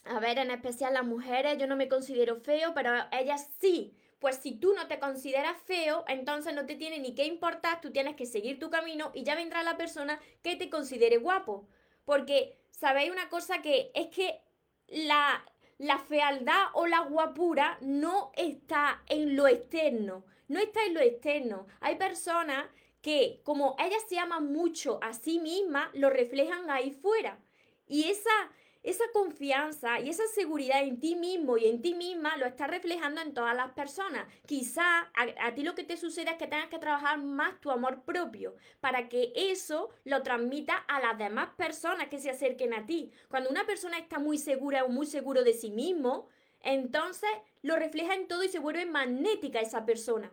a 0.06 0.20
ver, 0.20 0.38
en 0.38 0.50
especial 0.50 0.94
las 0.94 1.04
mujeres, 1.04 1.58
yo 1.58 1.66
no 1.66 1.76
me 1.76 1.88
considero 1.88 2.36
feo, 2.36 2.74
pero 2.74 2.92
ellas 3.12 3.48
sí. 3.60 3.96
Pues 4.18 4.36
si 4.36 4.52
tú 4.52 4.72
no 4.72 4.86
te 4.86 4.98
consideras 4.98 5.56
feo, 5.62 6.04
entonces 6.08 6.54
no 6.54 6.64
te 6.64 6.74
tiene 6.74 6.98
ni 6.98 7.14
que 7.14 7.26
importar, 7.26 7.80
tú 7.80 7.90
tienes 7.92 8.16
que 8.16 8.24
seguir 8.24 8.58
tu 8.58 8.70
camino 8.70 9.10
y 9.14 9.24
ya 9.24 9.34
vendrá 9.34 9.62
la 9.62 9.76
persona 9.76 10.18
que 10.42 10.56
te 10.56 10.70
considere 10.70 11.18
guapo. 11.18 11.68
Porque 12.04 12.56
sabéis 12.76 13.10
una 13.10 13.28
cosa 13.28 13.62
que 13.62 13.90
es 13.94 14.08
que 14.08 14.40
la, 14.88 15.44
la 15.78 15.98
fealdad 15.98 16.66
o 16.74 16.86
la 16.86 17.00
guapura 17.00 17.78
no 17.80 18.30
está 18.36 19.02
en 19.08 19.34
lo 19.34 19.48
externo, 19.48 20.24
no 20.48 20.60
está 20.60 20.84
en 20.84 20.94
lo 20.94 21.00
externo. 21.00 21.66
Hay 21.80 21.96
personas 21.96 22.66
que 23.00 23.40
como 23.44 23.76
ellas 23.78 24.02
se 24.08 24.18
aman 24.18 24.52
mucho 24.52 24.98
a 25.02 25.12
sí 25.12 25.40
mismas, 25.40 25.88
lo 25.94 26.10
reflejan 26.10 26.70
ahí 26.70 26.90
fuera. 26.90 27.38
Y 27.86 28.10
esa, 28.10 28.50
esa 28.86 29.04
confianza 29.12 29.98
y 29.98 30.08
esa 30.10 30.26
seguridad 30.28 30.80
en 30.84 31.00
ti 31.00 31.16
mismo 31.16 31.58
y 31.58 31.66
en 31.66 31.82
ti 31.82 31.94
misma 31.94 32.36
lo 32.36 32.46
estás 32.46 32.70
reflejando 32.70 33.20
en 33.20 33.34
todas 33.34 33.56
las 33.56 33.72
personas. 33.72 34.28
Quizá 34.46 35.10
a, 35.12 35.54
ti 35.56 35.64
lo 35.64 35.74
que 35.74 35.82
te 35.82 35.96
sucede 35.96 36.30
es 36.30 36.36
que 36.36 36.46
tengas 36.46 36.68
que 36.68 36.78
trabajar 36.78 37.18
más 37.18 37.60
tu 37.60 37.72
amor 37.72 38.04
propio 38.04 38.54
para 38.80 39.08
que 39.08 39.32
eso 39.34 39.90
lo 40.04 40.22
transmita 40.22 40.76
a 40.76 41.00
las 41.00 41.18
demás 41.18 41.48
personas 41.56 42.06
que 42.06 42.20
se 42.20 42.30
acerquen 42.30 42.74
a 42.74 42.86
ti. 42.86 43.10
Cuando 43.28 43.50
una 43.50 43.66
persona 43.66 43.98
está 43.98 44.20
muy 44.20 44.38
segura 44.38 44.84
o 44.84 44.88
muy 44.88 45.06
seguro 45.06 45.42
de 45.42 45.54
sí 45.54 45.72
mismo, 45.72 46.28
entonces 46.62 47.30
lo 47.62 47.74
refleja 47.74 48.14
en 48.14 48.28
todo 48.28 48.44
y 48.44 48.48
se 48.48 48.60
vuelve 48.60 48.86
magnética 48.86 49.58
esa 49.58 49.84
persona. 49.84 50.30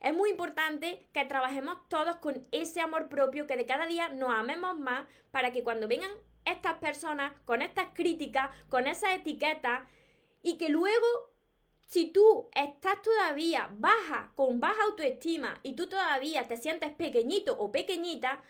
Es 0.00 0.14
muy 0.14 0.30
importante 0.30 1.06
que 1.12 1.26
trabajemos 1.26 1.86
todos 1.88 2.16
con 2.16 2.46
ese 2.50 2.80
amor 2.80 3.10
propio, 3.10 3.46
que 3.46 3.58
de 3.58 3.66
cada 3.66 3.84
día 3.84 4.08
nos 4.08 4.30
amemos 4.30 4.78
más 4.78 5.06
para 5.30 5.52
que 5.52 5.62
cuando 5.62 5.86
vengan 5.86 6.10
estas 6.44 6.78
personas 6.78 7.32
con 7.44 7.62
estas 7.62 7.88
críticas, 7.94 8.50
con 8.68 8.86
esas 8.86 9.14
etiquetas 9.14 9.82
y 10.42 10.56
que 10.58 10.68
luego 10.68 11.06
si 11.86 12.06
tú 12.06 12.48
estás 12.54 13.02
todavía 13.02 13.70
baja, 13.78 14.32
con 14.34 14.60
baja 14.60 14.82
autoestima 14.84 15.60
y 15.62 15.74
tú 15.74 15.88
todavía 15.88 16.46
te 16.48 16.56
sientes 16.56 16.92
pequeñito 16.92 17.56
o 17.58 17.70
pequeñita, 17.70 18.42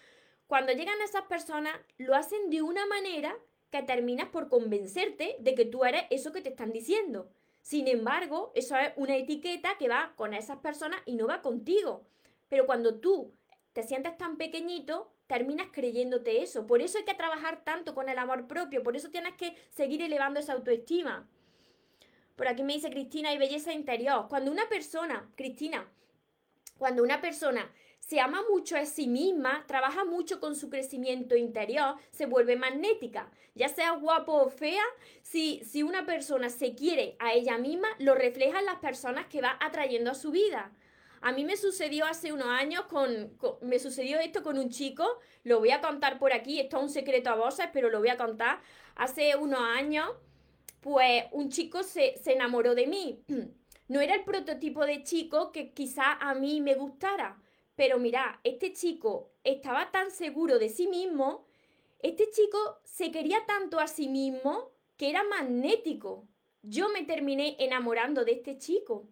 cuando 0.46 0.72
llegan 0.72 1.00
esas 1.02 1.22
personas 1.22 1.74
lo 1.98 2.14
hacen 2.14 2.50
de 2.50 2.62
una 2.62 2.86
manera 2.86 3.36
que 3.70 3.82
terminas 3.82 4.28
por 4.28 4.48
convencerte 4.48 5.36
de 5.40 5.54
que 5.54 5.64
tú 5.64 5.84
eres 5.84 6.04
eso 6.10 6.32
que 6.32 6.40
te 6.40 6.50
están 6.50 6.72
diciendo. 6.72 7.28
Sin 7.60 7.88
embargo, 7.88 8.52
eso 8.54 8.76
es 8.76 8.92
una 8.96 9.16
etiqueta 9.16 9.76
que 9.78 9.88
va 9.88 10.12
con 10.16 10.34
esas 10.34 10.58
personas 10.58 11.00
y 11.06 11.14
no 11.14 11.26
va 11.26 11.42
contigo. 11.42 12.06
Pero 12.48 12.66
cuando 12.66 13.00
tú 13.00 13.34
te 13.72 13.82
sientes 13.82 14.16
tan 14.16 14.36
pequeñito, 14.36 15.13
terminas 15.26 15.68
creyéndote 15.72 16.42
eso. 16.42 16.66
Por 16.66 16.82
eso 16.82 16.98
hay 16.98 17.04
que 17.04 17.14
trabajar 17.14 17.64
tanto 17.64 17.94
con 17.94 18.08
el 18.08 18.18
amor 18.18 18.46
propio, 18.46 18.82
por 18.82 18.96
eso 18.96 19.10
tienes 19.10 19.34
que 19.34 19.56
seguir 19.70 20.02
elevando 20.02 20.40
esa 20.40 20.52
autoestima. 20.52 21.28
Por 22.36 22.48
aquí 22.48 22.62
me 22.62 22.74
dice 22.74 22.90
Cristina, 22.90 23.32
y 23.32 23.38
belleza 23.38 23.72
interior. 23.72 24.26
Cuando 24.28 24.50
una 24.50 24.68
persona, 24.68 25.30
Cristina, 25.36 25.88
cuando 26.78 27.02
una 27.02 27.20
persona 27.20 27.70
se 28.00 28.20
ama 28.20 28.42
mucho 28.50 28.76
a 28.76 28.84
sí 28.84 29.06
misma, 29.06 29.64
trabaja 29.66 30.04
mucho 30.04 30.40
con 30.40 30.56
su 30.56 30.68
crecimiento 30.68 31.36
interior, 31.36 31.94
se 32.10 32.26
vuelve 32.26 32.56
magnética. 32.56 33.30
Ya 33.54 33.68
sea 33.68 33.92
guapo 33.92 34.32
o 34.32 34.50
fea, 34.50 34.82
si, 35.22 35.62
si 35.64 35.82
una 35.82 36.04
persona 36.04 36.50
se 36.50 36.74
quiere 36.74 37.16
a 37.20 37.32
ella 37.32 37.56
misma, 37.56 37.88
lo 37.98 38.14
refleja 38.14 38.58
en 38.58 38.66
las 38.66 38.80
personas 38.80 39.26
que 39.26 39.40
va 39.40 39.56
atrayendo 39.60 40.10
a 40.10 40.14
su 40.14 40.32
vida. 40.32 40.72
A 41.24 41.32
mí 41.32 41.42
me 41.46 41.56
sucedió 41.56 42.04
hace 42.04 42.34
unos 42.34 42.48
años 42.48 42.82
con, 42.82 43.38
me 43.62 43.78
sucedió 43.78 44.20
esto 44.20 44.42
con 44.42 44.58
un 44.58 44.68
chico, 44.68 45.08
lo 45.42 45.58
voy 45.58 45.70
a 45.70 45.80
contar 45.80 46.18
por 46.18 46.34
aquí, 46.34 46.60
esto 46.60 46.76
es 46.76 46.82
un 46.82 46.90
secreto 46.90 47.30
a 47.30 47.34
voces, 47.34 47.66
pero 47.72 47.88
lo 47.88 48.00
voy 48.00 48.10
a 48.10 48.18
contar. 48.18 48.60
Hace 48.94 49.34
unos 49.34 49.60
años, 49.60 50.10
pues 50.80 51.24
un 51.32 51.48
chico 51.48 51.82
se, 51.82 52.18
se 52.18 52.34
enamoró 52.34 52.74
de 52.74 52.86
mí. 52.86 53.24
No 53.86 54.00
era 54.00 54.14
el 54.14 54.24
prototipo 54.24 54.86
de 54.86 55.02
chico 55.02 55.52
que 55.52 55.74
quizá 55.74 56.12
a 56.12 56.34
mí 56.34 56.62
me 56.62 56.74
gustara, 56.74 57.38
pero 57.76 57.98
mira, 57.98 58.40
este 58.42 58.72
chico 58.72 59.30
estaba 59.44 59.90
tan 59.90 60.10
seguro 60.10 60.58
de 60.58 60.70
sí 60.70 60.86
mismo, 60.86 61.44
este 61.98 62.30
chico 62.30 62.80
se 62.82 63.12
quería 63.12 63.44
tanto 63.46 63.80
a 63.80 63.86
sí 63.86 64.08
mismo 64.08 64.72
que 64.96 65.10
era 65.10 65.22
magnético. 65.22 66.26
Yo 66.62 66.88
me 66.88 67.02
terminé 67.02 67.56
enamorando 67.58 68.24
de 68.24 68.32
este 68.32 68.56
chico 68.56 69.06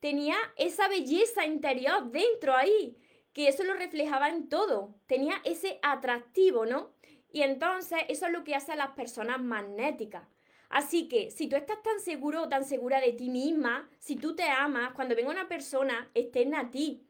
tenía 0.00 0.36
esa 0.56 0.88
belleza 0.88 1.46
interior 1.46 2.10
dentro 2.10 2.56
ahí, 2.56 2.96
que 3.32 3.48
eso 3.48 3.62
lo 3.64 3.74
reflejaba 3.74 4.28
en 4.28 4.48
todo, 4.48 4.94
tenía 5.06 5.34
ese 5.44 5.78
atractivo, 5.82 6.66
¿no? 6.66 6.90
Y 7.32 7.42
entonces 7.42 8.00
eso 8.08 8.26
es 8.26 8.32
lo 8.32 8.42
que 8.42 8.56
hace 8.56 8.72
a 8.72 8.76
las 8.76 8.90
personas 8.90 9.40
magnéticas. 9.40 10.24
Así 10.68 11.08
que 11.08 11.30
si 11.30 11.48
tú 11.48 11.56
estás 11.56 11.82
tan 11.82 12.00
seguro 12.00 12.42
o 12.42 12.48
tan 12.48 12.64
segura 12.64 13.00
de 13.00 13.12
ti 13.12 13.28
misma, 13.28 13.88
si 13.98 14.16
tú 14.16 14.34
te 14.34 14.44
amas, 14.44 14.92
cuando 14.94 15.14
venga 15.14 15.30
una 15.30 15.48
persona 15.48 16.10
externa 16.14 16.60
a 16.60 16.70
ti 16.70 17.06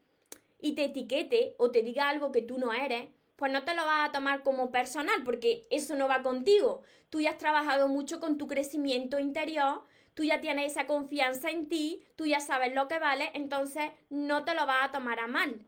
y 0.59 0.73
te 0.73 0.85
etiquete 0.85 1.55
o 1.57 1.71
te 1.71 1.81
diga 1.83 2.09
algo 2.09 2.31
que 2.31 2.41
tú 2.41 2.57
no 2.57 2.73
eres, 2.73 3.09
pues 3.35 3.51
no 3.51 3.63
te 3.63 3.75
lo 3.75 3.85
vas 3.85 4.09
a 4.09 4.11
tomar 4.11 4.43
como 4.43 4.71
personal 4.71 5.23
porque 5.23 5.65
eso 5.71 5.95
no 5.95 6.07
va 6.07 6.21
contigo. 6.21 6.81
Tú 7.09 7.21
ya 7.21 7.31
has 7.31 7.37
trabajado 7.37 7.87
mucho 7.87 8.19
con 8.19 8.37
tu 8.37 8.47
crecimiento 8.47 9.19
interior 9.19 9.83
tú 10.13 10.23
ya 10.23 10.41
tienes 10.41 10.71
esa 10.71 10.87
confianza 10.87 11.49
en 11.49 11.69
ti, 11.69 12.03
tú 12.15 12.25
ya 12.25 12.39
sabes 12.39 12.73
lo 12.73 12.87
que 12.87 12.99
vale, 12.99 13.31
entonces 13.33 13.91
no 14.09 14.43
te 14.43 14.53
lo 14.53 14.65
vas 14.65 14.89
a 14.89 14.91
tomar 14.91 15.19
a 15.19 15.27
mal. 15.27 15.65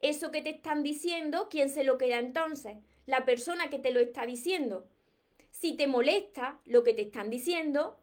Eso 0.00 0.30
que 0.30 0.42
te 0.42 0.50
están 0.50 0.82
diciendo, 0.82 1.48
¿quién 1.50 1.70
se 1.70 1.84
lo 1.84 1.98
queda 1.98 2.18
entonces? 2.18 2.76
La 3.06 3.24
persona 3.24 3.70
que 3.70 3.78
te 3.78 3.92
lo 3.92 4.00
está 4.00 4.26
diciendo. 4.26 4.88
Si 5.50 5.74
te 5.74 5.86
molesta 5.86 6.60
lo 6.64 6.84
que 6.84 6.92
te 6.92 7.02
están 7.02 7.30
diciendo, 7.30 7.98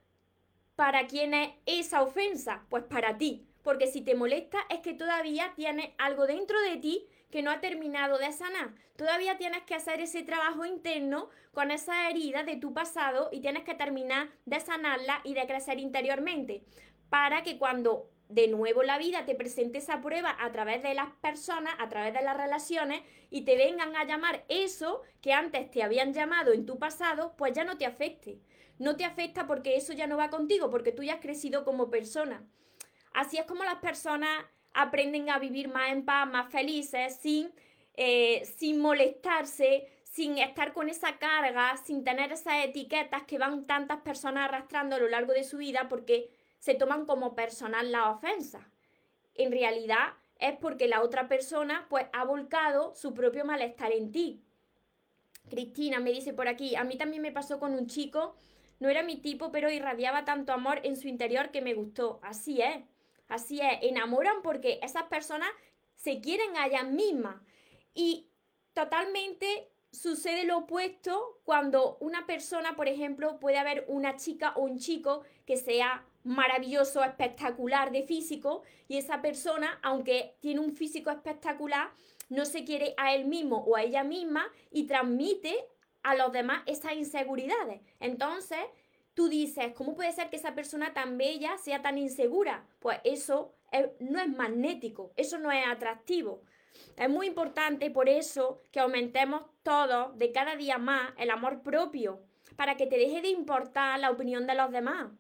¿para 0.76 1.06
quién 1.08 1.34
es 1.34 1.52
esa 1.66 2.02
ofensa? 2.02 2.66
Pues 2.70 2.84
para 2.84 3.18
ti. 3.18 3.48
Porque 3.62 3.88
si 3.88 4.02
te 4.02 4.16
molesta 4.16 4.60
es 4.70 4.80
que 4.80 4.94
todavía 4.94 5.54
tienes 5.56 5.92
algo 5.98 6.28
dentro 6.28 6.60
de 6.62 6.78
ti 6.78 7.08
que 7.34 7.42
no 7.42 7.50
ha 7.50 7.60
terminado 7.60 8.20
de 8.20 8.32
sanar. 8.32 8.76
Todavía 8.96 9.40
tienes 9.40 9.64
que 9.64 9.74
hacer 9.74 10.00
ese 10.00 10.22
trabajo 10.22 10.68
interno 10.68 11.30
con 11.52 11.72
esa 11.72 12.08
herida 12.08 12.44
de 12.44 12.58
tu 12.58 12.76
pasado 12.76 13.30
y 13.32 13.42
tienes 13.42 13.64
que 13.64 13.74
terminar 13.74 14.30
de 14.46 14.60
sanarla 14.60 15.20
y 15.24 15.34
de 15.34 15.48
crecer 15.48 15.80
interiormente 15.80 16.64
para 17.10 17.42
que 17.42 17.58
cuando 17.58 18.12
de 18.30 18.48
nuevo 18.50 18.84
la 18.84 19.00
vida 19.00 19.26
te 19.26 19.34
presente 19.34 19.80
esa 19.80 20.00
prueba 20.00 20.38
a 20.40 20.52
través 20.52 20.84
de 20.84 20.94
las 20.94 21.10
personas, 21.22 21.74
a 21.80 21.90
través 21.90 22.14
de 22.14 22.22
las 22.22 22.38
relaciones 22.38 23.02
y 23.32 23.46
te 23.46 23.58
vengan 23.58 23.96
a 23.96 24.06
llamar 24.06 24.46
eso 24.48 25.02
que 25.20 25.34
antes 25.34 25.72
te 25.72 25.82
habían 25.82 26.14
llamado 26.14 26.54
en 26.54 26.68
tu 26.68 26.78
pasado, 26.78 27.34
pues 27.36 27.54
ya 27.54 27.64
no 27.64 27.80
te 27.80 27.88
afecte. 27.88 28.42
No 28.78 28.96
te 28.96 29.06
afecta 29.06 29.48
porque 29.48 29.76
eso 29.76 29.92
ya 29.94 30.06
no 30.06 30.18
va 30.18 30.30
contigo, 30.30 30.70
porque 30.70 30.92
tú 30.92 31.02
ya 31.02 31.16
has 31.16 31.22
crecido 31.22 31.66
como 31.66 31.90
persona. 31.90 32.46
Así 33.12 33.38
es 33.38 33.46
como 33.46 33.64
las 33.64 33.78
personas 33.78 34.46
aprenden 34.74 35.30
a 35.30 35.40
vivir 35.40 35.68
más 35.68 35.92
en 35.92 36.06
paz, 36.06 36.28
más 36.30 36.52
felices, 36.52 37.18
sin, 37.22 37.52
eh, 37.96 38.44
sin 38.58 38.80
molestarse, 38.80 39.88
sin 40.04 40.38
estar 40.38 40.74
con 40.74 40.90
esa 40.90 41.18
carga, 41.18 41.76
sin 41.78 42.04
tener 42.04 42.32
esas 42.32 42.66
etiquetas 42.66 43.24
que 43.24 43.38
van 43.38 43.66
tantas 43.66 44.02
personas 44.02 44.46
arrastrando 44.46 44.96
a 44.96 45.00
lo 45.00 45.10
largo 45.10 45.34
de 45.34 45.44
su 45.44 45.58
vida 45.58 45.88
porque 45.90 46.30
se 46.60 46.76
toman 46.76 47.06
como 47.06 47.36
personal 47.36 47.92
la 47.92 48.10
ofensa. 48.12 48.70
En 49.36 49.52
realidad 49.52 50.14
es 50.40 50.56
porque 50.58 50.88
la 50.88 51.02
otra 51.02 51.28
persona 51.28 51.88
pues 51.90 52.06
ha 52.14 52.24
volcado 52.26 52.94
su 52.96 53.14
propio 53.14 53.46
malestar 53.46 53.92
en 53.92 54.12
ti. 54.12 54.44
Cristina 55.50 56.00
me 56.00 56.12
dice 56.12 56.34
por 56.34 56.48
aquí, 56.48 56.76
a 56.76 56.84
mí 56.84 56.98
también 56.98 57.22
me 57.22 57.32
pasó 57.32 57.60
con 57.60 57.74
un 57.74 57.88
chico, 57.88 58.36
no 58.80 58.90
era 58.90 59.04
mi 59.04 59.18
tipo, 59.18 59.52
pero 59.52 59.72
irradiaba 59.72 60.26
tanto 60.26 60.54
amor 60.54 60.80
en 60.84 60.96
su 60.96 61.08
interior 61.08 61.52
que 61.52 61.62
me 61.62 61.74
gustó. 61.74 62.20
Así 62.22 62.62
es. 62.62 62.78
Así 63.28 63.60
es, 63.62 63.80
enamoran 63.82 64.42
porque 64.42 64.80
esas 64.82 65.04
personas 65.04 65.50
se 65.96 66.20
quieren 66.22 66.58
a 66.58 66.68
ellas 66.68 66.88
mismas. 66.88 67.42
Y 67.94 68.30
totalmente 68.74 69.70
sucede 69.92 70.44
lo 70.44 70.60
opuesto 70.60 71.40
cuando 71.44 71.98
una 72.00 72.26
persona, 72.26 72.76
por 72.76 72.88
ejemplo, 72.88 73.40
puede 73.40 73.58
haber 73.58 73.86
una 73.88 74.16
chica 74.18 74.54
o 74.56 74.64
un 74.64 74.80
chico 74.80 75.24
que 75.46 75.58
sea 75.58 76.06
maravilloso, 76.24 77.04
espectacular 77.04 77.92
de 77.92 78.04
físico 78.04 78.64
y 78.88 78.98
esa 78.98 79.22
persona, 79.22 79.80
aunque 79.84 80.36
tiene 80.40 80.62
un 80.62 80.74
físico 80.74 81.12
espectacular, 81.12 81.92
no 82.30 82.46
se 82.46 82.64
quiere 82.64 82.94
a 82.98 83.14
él 83.14 83.26
mismo 83.26 83.58
o 83.58 83.76
a 83.76 83.84
ella 83.84 84.04
misma 84.04 84.50
y 84.72 84.88
transmite 84.88 85.68
a 86.02 86.16
los 86.16 86.32
demás 86.32 86.64
esas 86.66 86.94
inseguridades. 86.94 87.82
Entonces, 88.00 88.60
tú 89.14 89.30
dices, 89.30 89.74
¿cómo 89.76 89.96
puede 89.96 90.12
ser 90.12 90.30
que 90.30 90.38
esa 90.38 90.56
persona 90.56 90.94
tan 90.94 91.18
bella 91.18 91.58
sea 91.58 91.82
tan 91.82 91.98
insegura? 91.98 92.66
Pues 92.80 93.00
eso 93.04 93.54
no 94.00 94.20
es 94.20 94.30
magnético, 94.30 95.12
eso 95.16 95.38
no 95.40 95.52
es 95.52 95.66
atractivo. 95.68 96.42
Es 96.98 97.10
muy 97.10 97.28
importante 97.28 97.90
por 97.92 98.10
eso 98.10 98.62
que 98.72 98.80
aumentemos 98.80 99.44
todos 99.62 100.18
de 100.18 100.32
cada 100.32 100.56
día 100.56 100.78
más 100.78 101.12
el 101.18 101.30
amor 101.30 101.62
propio, 101.62 102.22
para 102.56 102.78
que 102.78 102.88
te 102.88 102.98
deje 102.98 103.22
de 103.22 103.30
importar 103.30 104.00
la 104.00 104.12
opinión 104.12 104.46
de 104.46 104.56
los 104.56 104.72
demás, 104.72 105.12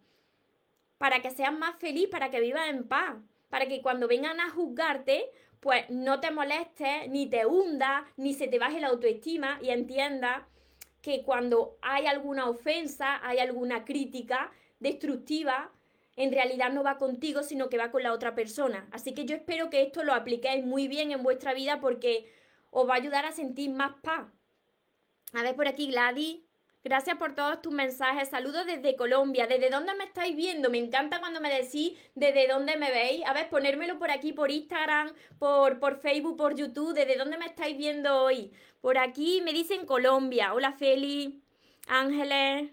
para 0.98 1.22
que 1.22 1.32
seas 1.32 1.54
más 1.54 1.76
feliz, 1.78 2.08
para 2.10 2.30
que 2.30 2.40
vivas 2.40 2.70
en 2.70 2.88
paz, 2.88 3.16
para 3.50 3.68
que 3.68 3.82
cuando 3.82 4.08
vengan 4.08 4.40
a 4.40 4.50
juzgarte, 4.50 5.32
pues 5.60 5.90
no 5.90 6.20
te 6.20 6.32
molestes, 6.32 7.10
ni 7.10 7.28
te 7.28 7.46
hunda, 7.46 8.06
ni 8.18 8.34
se 8.34 8.48
te 8.48 8.60
baje 8.60 8.82
la 8.82 8.88
autoestima 8.88 9.60
y 9.62 9.70
entiendas 9.70 10.44
que 11.03 11.22
cuando 11.22 11.77
hay 11.81 12.07
alguna 12.07 12.50
ofensa, 12.50 13.19
hay 13.27 13.39
alguna 13.39 13.83
crítica 13.83 14.51
destructiva, 14.79 15.69
en 16.15 16.31
realidad 16.31 16.72
no 16.72 16.81
va 16.81 16.98
contigo, 16.98 17.43
sino 17.43 17.67
que 17.67 17.77
va 17.77 17.91
con 17.91 18.03
la 18.03 18.13
otra 18.13 18.36
persona. 18.36 18.88
Así 18.89 19.13
que 19.13 19.25
yo 19.25 19.36
espero 19.36 19.69
que 19.69 19.81
esto 19.81 20.05
lo 20.05 20.13
apliquéis 20.13 20.63
muy 20.63 20.88
bien 20.88 21.12
en 21.12 21.22
vuestra 21.22 21.53
vida 21.53 21.81
porque 21.81 22.31
os 22.72 22.88
va 22.88 22.93
a 22.93 22.98
ayudar 22.98 23.25
a 23.25 23.33
sentir 23.33 23.69
más 23.69 23.95
paz. 24.01 24.27
A 25.33 25.43
ver 25.43 25.55
por 25.57 25.67
aquí, 25.67 25.88
Gladys. 25.88 26.39
Gracias 26.84 27.16
por 27.18 27.34
todos 27.34 27.62
tus 27.62 27.72
mensajes. 27.72 28.28
Saludos 28.28 28.66
desde 28.66 28.98
Colombia. 28.98 29.48
¿Desde 29.48 29.70
dónde 29.70 29.96
me 29.96 30.04
estáis 30.04 30.36
viendo? 30.36 30.70
Me 30.70 30.80
encanta 30.80 31.22
cuando 31.22 31.40
me 31.40 31.50
decís 31.50 31.98
desde 32.13 32.46
dónde 32.48 32.75
me 32.75 32.92
veis. 32.92 33.24
A 33.25 33.34
ver, 33.34 33.50
ponérmelo 33.50 33.98
por 33.98 34.12
aquí, 34.12 34.34
por 34.34 34.52
Instagram, 34.52 35.13
por, 35.40 35.80
por 35.80 35.96
Facebook, 35.96 36.36
por 36.36 36.56
YouTube. 36.56 36.94
¿Desde 36.94 37.16
dónde 37.16 37.38
me 37.38 37.46
estáis 37.46 37.78
viendo 37.78 38.24
hoy? 38.24 38.52
Por 38.82 38.98
aquí 38.98 39.42
me 39.42 39.54
dicen 39.54 39.86
Colombia. 39.86 40.54
Hola, 40.54 40.74
Feli. 40.74 41.42
Ángeles. 41.88 42.72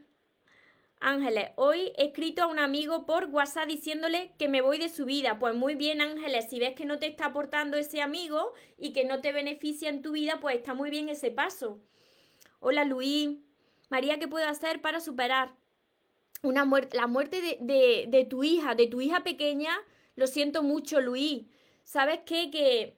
Ángeles, 1.03 1.51
hoy 1.55 1.93
he 1.97 2.07
escrito 2.07 2.43
a 2.43 2.47
un 2.49 2.59
amigo 2.59 3.07
por 3.07 3.27
WhatsApp 3.27 3.69
diciéndole 3.69 4.35
que 4.39 4.49
me 4.49 4.61
voy 4.61 4.79
de 4.79 4.89
su 4.89 5.07
vida. 5.07 5.39
Pues 5.39 5.55
muy 5.55 5.77
bien, 5.77 6.01
Ángeles, 6.01 6.51
si 6.51 6.59
ves 6.59 6.75
que 6.75 6.85
no 6.85 6.99
te 6.99 7.07
está 7.07 7.27
aportando 7.27 7.77
ese 7.79 8.03
amigo 8.03 8.55
y 8.77 8.93
que 8.93 9.05
no 9.05 9.21
te 9.21 9.33
beneficia 9.33 9.89
en 9.89 10.03
tu 10.03 10.13
vida, 10.13 10.41
pues 10.41 10.57
está 10.57 10.75
muy 10.75 10.91
bien 10.91 11.09
ese 11.09 11.31
paso. 11.31 11.81
Hola, 12.59 12.85
Luis. 12.85 13.39
María, 13.91 14.19
¿qué 14.19 14.29
puedo 14.29 14.49
hacer 14.49 14.81
para 14.81 15.01
superar 15.01 15.55
una 16.43 16.65
muerte, 16.65 16.97
la 16.97 17.07
muerte 17.07 17.43
de, 17.43 18.07
de, 18.09 18.25
tu 18.25 18.43
hija, 18.43 18.75
de 18.75 18.87
tu 18.87 19.01
hija 19.01 19.23
pequeña? 19.23 19.77
Lo 20.17 20.27
siento 20.27 20.63
mucho, 20.63 21.01
Luis. 21.01 21.45
¿Sabes 21.85 22.21
qué? 22.25 22.51
Que, 22.51 22.97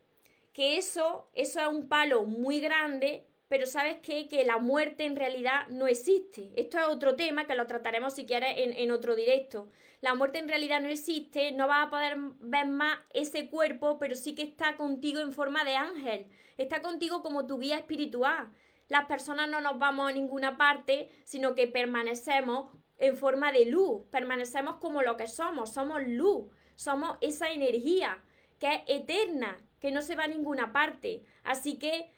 que 0.52 0.76
eso, 0.76 1.28
eso 1.34 1.60
es 1.60 1.66
un 1.66 1.88
palo 1.88 2.24
muy 2.24 2.60
grande 2.60 3.26
pero 3.52 3.66
¿sabes 3.66 3.98
qué? 4.02 4.28
Que 4.28 4.46
la 4.46 4.56
muerte 4.56 5.04
en 5.04 5.14
realidad 5.14 5.68
no 5.68 5.86
existe. 5.86 6.54
Esto 6.56 6.78
es 6.78 6.86
otro 6.86 7.16
tema 7.16 7.46
que 7.46 7.54
lo 7.54 7.66
trataremos 7.66 8.14
si 8.14 8.24
quieres 8.24 8.54
en, 8.56 8.90
otro 8.90 9.14
directo. 9.14 9.68
La 10.00 10.14
muerte 10.14 10.38
en 10.38 10.48
realidad 10.48 10.80
no 10.80 10.88
existe, 10.88 11.52
no 11.52 11.68
vas 11.68 11.86
a 11.86 11.90
poder 11.90 12.16
ver 12.40 12.66
más 12.68 12.98
ese 13.12 13.50
cuerpo, 13.50 13.98
pero 13.98 14.14
sí 14.14 14.34
que 14.34 14.40
está 14.40 14.74
contigo 14.76 15.20
en 15.20 15.34
forma 15.34 15.64
de 15.64 15.76
ángel. 15.76 16.28
Está 16.56 16.80
contigo 16.80 17.22
como 17.22 17.46
tu 17.46 17.58
guía 17.58 17.76
espiritual. 17.76 18.48
Las 18.92 19.06
personas 19.06 19.48
no 19.48 19.62
nos 19.62 19.78
vamos 19.78 20.10
a 20.10 20.12
ninguna 20.12 20.58
parte, 20.58 21.08
sino 21.24 21.54
que 21.54 21.66
permanecemos 21.66 22.70
en 22.98 23.16
forma 23.16 23.50
de 23.50 23.64
luz, 23.64 24.02
permanecemos 24.10 24.76
como 24.80 25.00
lo 25.00 25.16
que 25.16 25.28
somos, 25.28 25.72
somos 25.72 26.02
luz, 26.06 26.52
somos 26.74 27.16
esa 27.22 27.50
energía 27.50 28.22
que 28.58 28.66
es 28.74 28.82
eterna, 28.88 29.56
que 29.80 29.92
no 29.92 30.02
se 30.02 30.14
va 30.14 30.24
a 30.24 30.28
ninguna 30.28 30.74
parte. 30.74 31.22
Así 31.42 31.78
que 31.78 32.12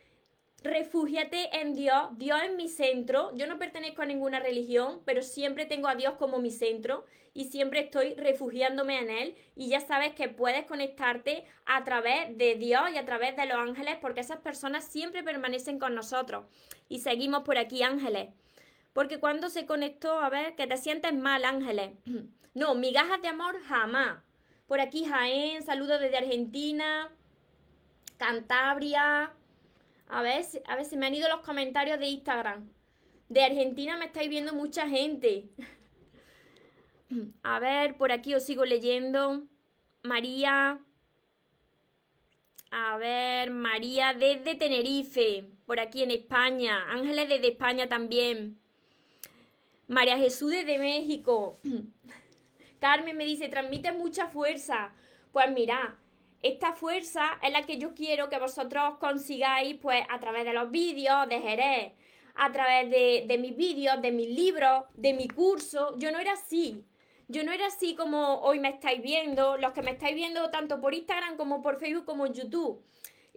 refúgiate 0.65 1.61
en 1.61 1.75
Dios, 1.75 2.09
Dios 2.17 2.41
es 2.43 2.55
mi 2.57 2.69
centro, 2.69 3.31
yo 3.37 3.47
no 3.47 3.59
pertenezco 3.59 4.01
a 4.01 4.07
ninguna 4.07 4.41
religión, 4.41 5.03
pero 5.05 5.23
siempre 5.23 5.67
tengo 5.67 5.89
a 5.89 5.95
Dios 5.95 6.15
como 6.15 6.39
mi 6.39 6.51
centro 6.51 7.05
y 7.35 7.45
siempre 7.45 7.81
estoy 7.81 8.15
refugiándome 8.15 8.99
en 8.99 9.11
Él 9.11 9.37
y 9.55 9.69
ya 9.69 9.81
sabes 9.81 10.15
que 10.15 10.31
puedes 10.31 10.65
conectarte 10.65 11.45
a 11.67 11.85
través 11.85 12.37
de 12.39 12.55
Dios 12.55 12.83
y 12.95 12.97
a 12.97 13.05
través 13.05 13.37
de 13.37 13.45
los 13.45 13.59
ángeles 13.59 13.99
porque 14.01 14.21
esas 14.21 14.39
personas 14.39 14.85
siempre 14.85 15.23
permanecen 15.23 15.79
con 15.79 15.95
nosotros 15.95 16.47
y 16.89 17.01
seguimos 17.01 17.43
por 17.43 17.59
aquí 17.59 17.83
ángeles. 17.83 18.31
Porque 18.95 19.21
cuando 19.21 19.51
se 19.51 19.67
conectó, 19.67 20.19
a 20.21 20.31
ver, 20.31 20.55
que 20.55 20.67
te 20.67 20.79
sientes 20.79 21.13
mal, 21.13 21.45
ángeles. 21.45 21.93
No, 22.57 22.77
migajas 22.77 23.21
de 23.21 23.27
amor 23.27 23.61
jamás. 23.65 24.23
Por 24.69 24.79
aquí 24.79 25.05
Jaén, 25.05 25.65
saludos 25.65 26.01
desde 26.01 26.19
Argentina, 26.19 27.11
Cantabria, 28.17 29.33
a 30.09 30.23
ver, 30.23 30.45
a 30.67 30.77
ver, 30.77 30.85
si 30.85 30.97
me 30.97 31.07
han 31.07 31.15
ido 31.15 31.29
los 31.29 31.41
comentarios 31.41 31.99
de 31.99 32.07
Instagram. 32.07 32.69
De 33.29 33.43
Argentina 33.43 33.97
me 33.97 34.07
estáis 34.07 34.29
viendo 34.29 34.53
mucha 34.53 34.89
gente. 34.89 35.49
A 37.43 37.59
ver, 37.59 37.97
por 37.97 38.13
aquí 38.13 38.35
os 38.35 38.45
sigo 38.45 38.65
leyendo. 38.65 39.45
María. 40.03 40.81
A 42.71 42.97
ver, 42.97 43.51
María 43.51 44.15
desde 44.15 44.57
Tenerife, 44.57 45.45
por 45.65 45.79
aquí 45.79 46.03
en 46.03 46.11
España. 46.11 46.91
Ángeles 46.91 47.29
desde 47.29 47.49
España 47.49 47.89
también. 47.89 48.59
María 49.87 50.19
Jesús 50.19 50.51
desde 50.51 50.79
México. 50.79 51.61
Carmen 52.81 53.17
me 53.17 53.25
dice, 53.25 53.49
transmite 53.49 53.93
mucha 53.93 54.27
fuerza. 54.27 54.93
Pues 55.33 55.51
mira, 55.53 55.97
esta 56.45 56.75
fuerza 56.75 57.39
es 57.43 57.51
la 57.51 57.65
que 57.65 57.79
yo 57.79 57.95
quiero 57.95 58.29
que 58.29 58.39
vosotros 58.39 58.99
consigáis 59.01 59.77
pues 59.81 60.05
a 60.11 60.21
través 60.21 60.45
de 60.45 60.53
los 60.53 60.71
vídeos 60.71 61.29
de 61.29 61.41
Jerez, 61.41 61.93
a 62.35 62.53
través 62.53 62.91
de, 62.91 63.25
de 63.27 63.39
mis 63.39 63.57
vídeos, 63.57 64.01
de 64.03 64.13
mis 64.13 64.29
libros, 64.29 64.85
de 64.95 65.15
mi 65.15 65.27
curso. 65.27 65.97
Yo 65.99 66.13
no 66.13 66.19
era 66.19 66.33
así. 66.33 66.85
Yo 67.29 67.43
no 67.45 67.53
era 67.53 67.67
así 67.67 67.95
como 67.95 68.41
hoy 68.43 68.61
me 68.61 68.69
estáis 68.69 69.01
viendo, 69.03 69.57
los 69.57 69.73
que 69.73 69.81
me 69.81 69.93
estáis 69.93 70.15
viendo 70.15 70.51
tanto 70.51 70.81
por 70.81 70.93
Instagram 70.93 71.39
como 71.39 71.63
por 71.63 71.79
Facebook 71.79 72.05
como 72.05 72.27
YouTube 72.27 72.85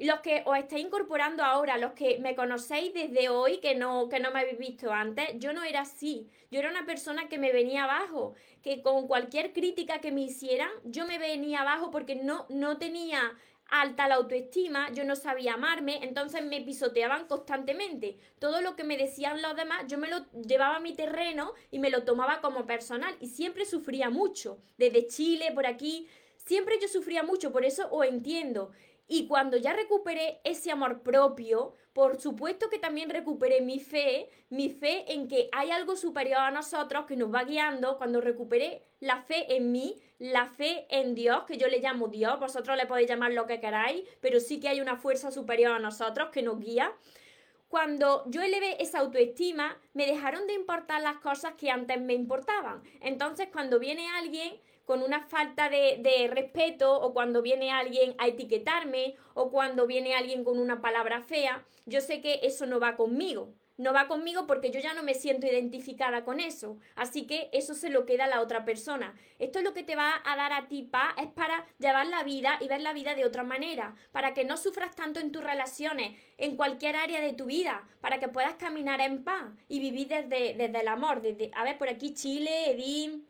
los 0.06 0.20
que 0.20 0.44
os 0.46 0.58
estáis 0.58 0.86
incorporando 0.86 1.44
ahora, 1.44 1.78
los 1.78 1.94
que 1.94 2.20
me 2.20 2.36
conocéis 2.36 2.94
desde 2.94 3.30
hoy, 3.30 3.58
que 3.58 3.74
no, 3.76 4.10
que 4.10 4.20
no 4.20 4.32
me 4.32 4.42
habéis 4.42 4.60
visto 4.60 4.92
antes, 4.92 5.30
yo 5.36 5.54
no 5.54 5.64
era 5.64 5.82
así. 5.82 6.30
Yo 6.52 6.60
era 6.60 6.70
una 6.70 6.86
persona 6.86 7.28
que 7.28 7.40
me 7.40 7.52
venía 7.52 7.86
abajo, 7.86 8.36
que 8.62 8.82
con 8.82 9.08
cualquier 9.08 9.54
crítica 9.54 10.00
que 10.00 10.12
me 10.12 10.22
hicieran, 10.22 10.70
yo 10.84 11.08
me 11.08 11.18
venía 11.18 11.62
abajo 11.62 11.90
porque 11.90 12.16
no, 12.16 12.46
no 12.50 12.78
tenía 12.78 13.36
alta 13.70 14.08
la 14.08 14.16
autoestima, 14.16 14.92
yo 14.94 15.04
no 15.04 15.16
sabía 15.16 15.56
amarme, 15.56 16.00
entonces 16.04 16.44
me 16.46 16.62
pisoteaban 16.62 17.28
constantemente. 17.28 18.18
Todo 18.40 18.62
lo 18.62 18.76
que 18.76 18.84
me 18.84 18.98
decían 18.98 19.42
los 19.42 19.56
demás, 19.56 19.86
yo 19.88 19.98
me 19.98 20.08
lo 20.08 20.26
llevaba 20.32 20.78
a 20.78 20.80
mi 20.80 20.94
terreno 20.94 21.54
y 21.72 21.80
me 21.80 21.90
lo 21.90 22.04
tomaba 22.04 22.40
como 22.40 22.66
personal 22.66 23.16
y 23.20 23.28
siempre 23.28 23.66
sufría 23.66 24.10
mucho. 24.10 24.60
Desde 24.78 25.08
Chile, 25.08 25.52
por 25.54 25.66
aquí, 25.66 26.08
siempre 26.38 26.80
yo 26.82 26.88
sufría 26.88 27.24
mucho, 27.24 27.52
por 27.52 27.66
eso 27.66 27.90
os 27.92 28.06
entiendo. 28.06 28.72
Y 29.08 29.28
cuando 29.28 29.56
ya 29.56 29.74
recuperé 29.74 30.42
ese 30.44 30.70
amor 30.70 31.02
propio, 31.02 31.74
por 31.94 32.20
supuesto 32.20 32.70
que 32.70 32.78
también 32.78 33.10
recuperé 33.10 33.62
mi 33.62 33.80
fe, 33.80 34.30
mi 34.50 34.70
fe 34.70 35.14
en 35.14 35.28
que 35.30 35.50
hay 35.54 35.72
algo 35.72 35.96
superior 35.96 36.40
a 36.40 36.52
nosotros 36.52 37.06
que 37.06 37.16
nos 37.16 37.34
va 37.34 37.46
guiando. 37.46 37.98
Cuando 37.98 38.20
recuperé 38.20 38.84
la 39.00 39.22
fe 39.22 39.56
en 39.56 39.72
mí, 39.72 39.96
la 40.20 40.46
fe 40.46 40.86
en 40.90 41.16
Dios, 41.16 41.46
que 41.46 41.58
yo 41.58 41.68
le 41.68 41.80
llamo 41.80 42.10
Dios, 42.10 42.38
vosotros 42.40 42.76
le 42.76 42.86
podéis 42.86 43.10
llamar 43.10 43.32
lo 43.32 43.48
que 43.48 43.62
queráis, 43.62 44.04
pero 44.20 44.42
sí 44.42 44.60
que 44.60 44.68
hay 44.68 44.82
una 44.82 44.98
fuerza 44.98 45.32
superior 45.32 45.72
a 45.72 45.80
nosotros 45.80 46.30
que 46.30 46.42
nos 46.42 46.60
guía. 46.60 46.94
Cuando 47.70 48.24
yo 48.28 48.42
elevé 48.42 48.82
esa 48.82 49.00
autoestima, 49.00 49.78
me 49.94 50.06
dejaron 50.06 50.48
de 50.48 50.54
importar 50.54 51.02
las 51.02 51.18
cosas 51.18 51.54
que 51.56 51.70
antes 51.70 52.00
me 52.00 52.14
importaban. 52.14 52.82
Entonces, 53.02 53.50
cuando 53.52 53.80
viene 53.80 54.08
alguien 54.10 54.60
con 54.88 55.04
una 55.04 55.20
falta 55.20 55.70
de, 55.70 56.30
respeto 56.32 56.98
o 57.02 57.14
cuando 57.14 57.42
viene 57.42 57.72
alguien 57.72 58.16
a 58.20 58.28
etiquetarme 58.28 59.16
o 59.34 59.52
cuando 59.52 59.86
viene 59.86 60.16
alguien 60.16 60.46
con 60.46 60.58
una 60.58 60.80
palabra 60.80 61.22
fea, 61.22 61.66
yo 61.86 62.00
sé 62.00 62.22
que 62.22 62.40
eso 62.44 62.66
no 62.66 62.80
va 62.80 62.96
conmigo. 62.96 63.54
No 63.76 63.92
va 63.92 64.08
conmigo 64.08 64.48
porque 64.48 64.72
yo 64.72 64.80
ya 64.80 64.94
no 64.94 65.04
me 65.04 65.14
siento 65.14 65.46
identificada 65.46 66.24
con 66.24 66.40
eso. 66.40 66.78
Así 66.96 67.28
que 67.28 67.50
eso 67.52 67.76
se 67.76 67.90
lo 67.90 68.06
queda 68.06 68.24
a 68.24 68.30
la 68.30 68.42
otra 68.42 68.64
persona. 68.64 69.14
Esto 69.40 69.60
es 69.60 69.66
lo 69.66 69.74
que 69.74 69.84
te 69.84 69.98
va 69.98 70.22
a 70.24 70.38
dar 70.38 70.54
a 70.54 70.70
ti 70.70 70.84
paz, 70.84 71.14
es 71.22 71.28
para 71.28 71.66
llevar 71.80 72.08
la 72.08 72.24
vida 72.24 72.58
y 72.62 72.70
ver 72.70 72.80
la 72.80 72.94
vida 72.94 73.14
de 73.14 73.26
otra 73.26 73.44
manera, 73.44 73.94
para 74.14 74.34
que 74.34 74.46
no 74.46 74.56
sufras 74.56 74.96
tanto 74.96 75.20
en 75.20 75.34
tus 75.34 75.44
relaciones, 75.44 76.18
en 76.38 76.56
cualquier 76.56 76.96
área 76.96 77.20
de 77.20 77.34
tu 77.34 77.46
vida, 77.46 77.88
para 78.00 78.20
que 78.20 78.30
puedas 78.30 78.56
caminar 78.56 79.02
en 79.02 79.26
paz 79.26 79.44
y 79.68 79.82
vivir 79.82 80.08
desde, 80.08 80.54
desde 80.54 80.80
el 80.80 80.88
amor. 80.88 81.22
Desde, 81.22 81.52
a 81.54 81.66
ver, 81.66 81.78
por 81.78 81.90
aquí 81.90 82.14
Chile, 82.14 82.72
Edín, 82.72 83.27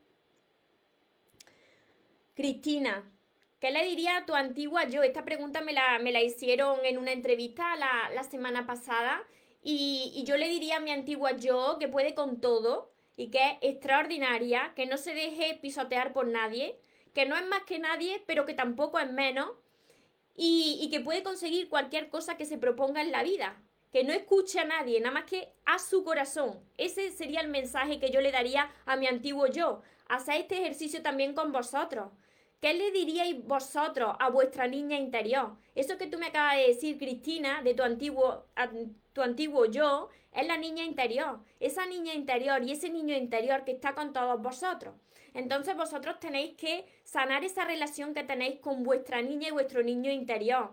Cristina, 2.37 3.03
¿qué 3.59 3.71
le 3.71 3.83
diría 3.83 4.17
a 4.17 4.25
tu 4.27 4.35
antigua 4.35 4.87
yo? 4.87 5.01
Esta 5.01 5.25
pregunta 5.25 5.61
me 5.61 5.73
la, 5.73 5.97
me 5.97 6.11
la 6.11 6.21
hicieron 6.21 6.85
en 6.85 6.99
una 6.99 7.11
entrevista 7.11 7.75
la, 7.77 8.23
semana 8.25 8.67
pasada 8.67 9.23
y, 9.63 10.11
y, 10.13 10.23
yo 10.23 10.37
le 10.37 10.47
diría 10.47 10.75
a 10.75 10.79
mi 10.79 10.91
antigua 10.91 11.31
yo 11.31 11.77
que 11.79 11.87
puede 11.87 12.13
con 12.13 12.39
todo 12.39 12.91
y 13.15 13.31
que 13.31 13.39
es 13.39 13.57
extraordinaria, 13.61 14.73
que 14.75 14.85
no 14.85 14.97
se 14.97 15.15
deje 15.15 15.57
pisotear 15.59 16.13
por 16.13 16.27
nadie, 16.27 16.77
que 17.15 17.25
no 17.25 17.35
es 17.35 17.47
más 17.47 17.63
que 17.63 17.79
nadie, 17.79 18.23
pero 18.27 18.45
que 18.45 18.53
tampoco 18.53 18.99
es 18.99 19.11
menos 19.11 19.49
y, 20.35 20.77
y 20.79 20.91
que 20.91 20.99
puede 20.99 21.23
conseguir 21.23 21.69
cualquier 21.69 22.09
cosa 22.09 22.37
que 22.37 22.45
se 22.45 22.59
proponga 22.59 23.01
en 23.01 23.11
la 23.11 23.23
vida. 23.23 23.59
Que 23.91 24.03
no 24.03 24.13
escuche 24.13 24.59
a 24.59 24.65
nadie, 24.65 24.99
nada 24.99 25.13
más 25.13 25.23
que 25.23 25.53
a 25.65 25.79
su 25.79 26.03
corazón. 26.03 26.59
Ese 26.77 27.09
sería 27.09 27.41
el 27.41 27.47
mensaje 27.47 27.99
que 27.99 28.11
yo 28.11 28.21
le 28.21 28.31
daría 28.31 28.69
a 28.85 28.95
mi 28.95 29.07
antiguo 29.07 29.47
yo. 29.47 29.81
Haced 30.07 30.41
este 30.41 30.59
ejercicio 30.59 31.01
también 31.01 31.33
con 31.33 31.51
vosotros 31.51 32.11
¿Qué 32.59 32.73
le 32.73 32.91
diríais 32.91 33.45
vosotros 33.45 34.15
a 34.19 34.29
vuestra 34.29 34.67
niña 34.67 34.97
interior? 34.97 35.55
Eso 35.75 35.97
que 35.97 36.07
tú 36.07 36.17
me 36.17 36.27
acabas 36.27 36.55
de 36.55 36.67
decir, 36.67 36.97
Cristina, 36.97 37.61
de 37.61 37.75
tu 37.75 37.83
antiguo, 37.83 38.45
tu 39.13 39.21
antiguo 39.21 39.65
yo, 39.65 40.09
es 40.33 40.47
la 40.47 40.57
niña 40.57 40.83
interior. 40.83 41.39
Esa 41.59 41.85
niña 41.85 42.15
interior 42.15 42.63
y 42.63 42.71
ese 42.71 42.89
niño 42.89 43.15
interior 43.15 43.63
que 43.63 43.73
está 43.73 43.93
con 43.93 44.11
todos 44.11 44.41
vosotros. 44.41 44.95
Entonces 45.35 45.75
vosotros 45.75 46.19
tenéis 46.19 46.55
que 46.55 46.85
sanar 47.03 47.43
esa 47.43 47.63
relación 47.63 48.15
que 48.15 48.23
tenéis 48.23 48.59
con 48.59 48.81
vuestra 48.81 49.21
niña 49.21 49.49
y 49.49 49.51
vuestro 49.51 49.83
niño 49.83 50.11
interior. 50.11 50.71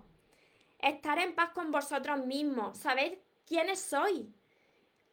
Estar 0.79 1.19
en 1.19 1.35
paz 1.35 1.51
con 1.51 1.71
vosotros 1.71 2.25
mismos, 2.25 2.79
saber 2.79 3.21
quiénes 3.47 3.81
sois, 3.81 4.23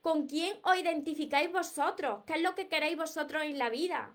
con 0.01 0.25
quién 0.25 0.57
os 0.63 0.77
identificáis 0.77 1.51
vosotros, 1.51 2.23
qué 2.25 2.35
es 2.35 2.41
lo 2.41 2.55
que 2.55 2.69
queréis 2.69 2.95
vosotros 2.95 3.43
en 3.43 3.57
la 3.57 3.69
vida. 3.69 4.13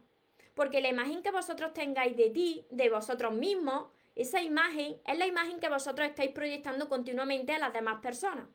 Porque 0.57 0.81
la 0.81 0.89
imagen 0.89 1.23
que 1.23 1.31
vosotros 1.31 1.75
tengáis 1.75 2.17
de 2.17 2.31
ti, 2.31 2.67
de 2.71 2.89
vosotros 2.89 3.35
mismos, 3.35 3.91
esa 4.15 4.41
imagen 4.41 4.97
es 5.07 5.19
la 5.19 5.27
imagen 5.27 5.61
que 5.61 5.69
vosotros 5.69 6.09
estáis 6.09 6.31
proyectando 6.31 6.89
continuamente 6.89 7.53
a 7.53 7.59
las 7.59 7.75
demás 7.75 8.01
personas. 8.01 8.49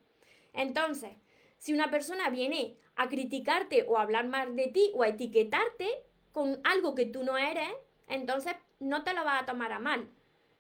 Entonces, 0.51 1.11
si 1.59 1.73
una 1.73 1.91
persona 1.91 2.31
viene 2.31 2.75
a 2.95 3.07
criticarte 3.07 3.85
o 3.87 3.99
a 3.99 4.01
hablar 4.01 4.27
mal 4.27 4.55
de 4.55 4.69
ti 4.69 4.91
o 4.95 5.03
a 5.03 5.09
etiquetarte 5.09 5.87
con 6.31 6.59
algo 6.63 6.95
que 6.95 7.05
tú 7.05 7.23
no 7.23 7.37
eres, 7.37 7.69
entonces 8.07 8.55
no 8.79 9.03
te 9.03 9.13
lo 9.13 9.23
vas 9.23 9.43
a 9.43 9.45
tomar 9.45 9.71
a 9.71 9.77
mal. 9.77 10.09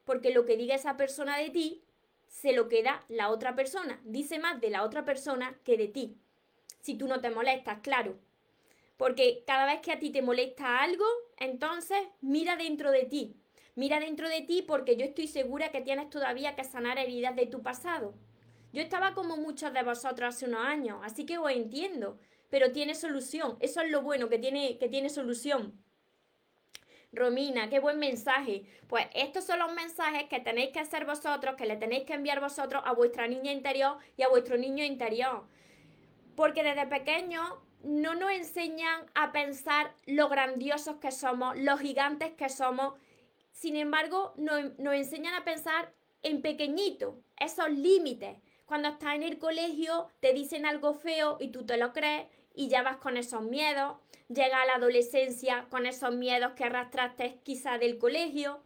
Porque 0.05 0.29
lo 0.29 0.45
que 0.45 0.57
diga 0.57 0.75
esa 0.75 0.95
persona 0.95 1.39
de 1.39 1.49
ti, 1.49 1.83
se 2.27 2.53
lo 2.53 2.69
queda 2.69 3.03
la 3.09 3.29
otra 3.29 3.55
persona. 3.55 3.99
Dice 4.03 4.37
más 4.37 4.61
de 4.61 4.69
la 4.69 4.83
otra 4.83 5.05
persona 5.05 5.57
que 5.63 5.75
de 5.75 5.87
ti. 5.87 6.17
Si 6.81 6.95
tú 6.95 7.07
no 7.07 7.19
te 7.19 7.31
molestas, 7.31 7.79
claro. 7.79 8.19
Porque 8.97 9.43
cada 9.47 9.65
vez 9.65 9.81
que 9.81 9.91
a 9.91 9.97
ti 9.97 10.11
te 10.11 10.21
molesta 10.21 10.83
algo, 10.83 11.05
entonces 11.37 11.99
mira 12.21 12.55
dentro 12.55 12.91
de 12.91 13.05
ti. 13.05 13.35
Mira 13.75 13.99
dentro 13.99 14.27
de 14.27 14.41
ti 14.41 14.63
porque 14.67 14.97
yo 14.97 15.05
estoy 15.05 15.27
segura 15.27 15.71
que 15.71 15.81
tienes 15.81 16.09
todavía 16.09 16.55
que 16.55 16.63
sanar 16.63 16.97
heridas 16.97 17.35
de 17.35 17.47
tu 17.47 17.61
pasado. 17.61 18.13
Yo 18.73 18.81
estaba 18.81 19.13
como 19.13 19.37
muchos 19.37 19.73
de 19.73 19.83
vosotros 19.83 20.35
hace 20.35 20.45
unos 20.45 20.65
años, 20.65 20.99
así 21.03 21.25
que 21.25 21.37
os 21.37 21.51
entiendo, 21.51 22.19
pero 22.49 22.71
tiene 22.71 22.95
solución. 22.95 23.57
Eso 23.59 23.81
es 23.81 23.91
lo 23.91 24.01
bueno, 24.01 24.29
que 24.29 24.39
tiene, 24.39 24.77
que 24.77 24.89
tiene 24.89 25.09
solución. 25.09 25.81
Romina, 27.13 27.69
qué 27.69 27.79
buen 27.79 27.99
mensaje. 27.99 28.63
Pues 28.87 29.07
estos 29.13 29.45
son 29.45 29.59
los 29.59 29.73
mensajes 29.73 30.25
que 30.29 30.39
tenéis 30.39 30.71
que 30.71 30.79
hacer 30.79 31.05
vosotros, 31.05 31.55
que 31.55 31.65
le 31.65 31.75
tenéis 31.75 32.03
que 32.03 32.13
enviar 32.13 32.39
vosotros 32.39 32.81
a 32.85 32.93
vuestra 32.93 33.27
niña 33.27 33.51
interior 33.51 33.97
y 34.15 34.23
a 34.23 34.29
vuestro 34.29 34.57
niño 34.57 34.85
interior. 34.85 35.43
Porque 36.35 36.63
desde 36.63 36.87
pequeños 36.87 37.43
no 37.83 38.15
nos 38.15 38.31
enseñan 38.31 39.05
a 39.15 39.31
pensar 39.31 39.93
lo 40.05 40.29
grandiosos 40.29 40.97
que 40.97 41.11
somos, 41.11 41.57
los 41.57 41.79
gigantes 41.79 42.31
que 42.33 42.49
somos. 42.49 42.93
Sin 43.51 43.75
embargo, 43.75 44.33
nos, 44.37 44.77
nos 44.79 44.93
enseñan 44.93 45.33
a 45.33 45.43
pensar 45.43 45.93
en 46.23 46.41
pequeñito, 46.41 47.21
esos 47.37 47.69
límites. 47.69 48.37
Cuando 48.65 48.89
estás 48.89 49.15
en 49.15 49.23
el 49.23 49.39
colegio, 49.39 50.07
te 50.19 50.33
dicen 50.33 50.65
algo 50.65 50.93
feo 50.93 51.37
y 51.39 51.49
tú 51.49 51.65
te 51.65 51.77
lo 51.77 51.91
crees 51.91 52.27
y 52.53 52.67
ya 52.67 52.83
vas 52.83 52.97
con 52.97 53.17
esos 53.17 53.41
miedos. 53.41 53.97
Llega 54.29 54.61
a 54.61 54.65
la 54.65 54.75
adolescencia 54.75 55.67
con 55.69 55.85
esos 55.85 56.13
miedos 56.13 56.53
que 56.53 56.63
arrastraste 56.63 57.39
quizá 57.43 57.77
del 57.77 57.97
colegio. 57.97 58.63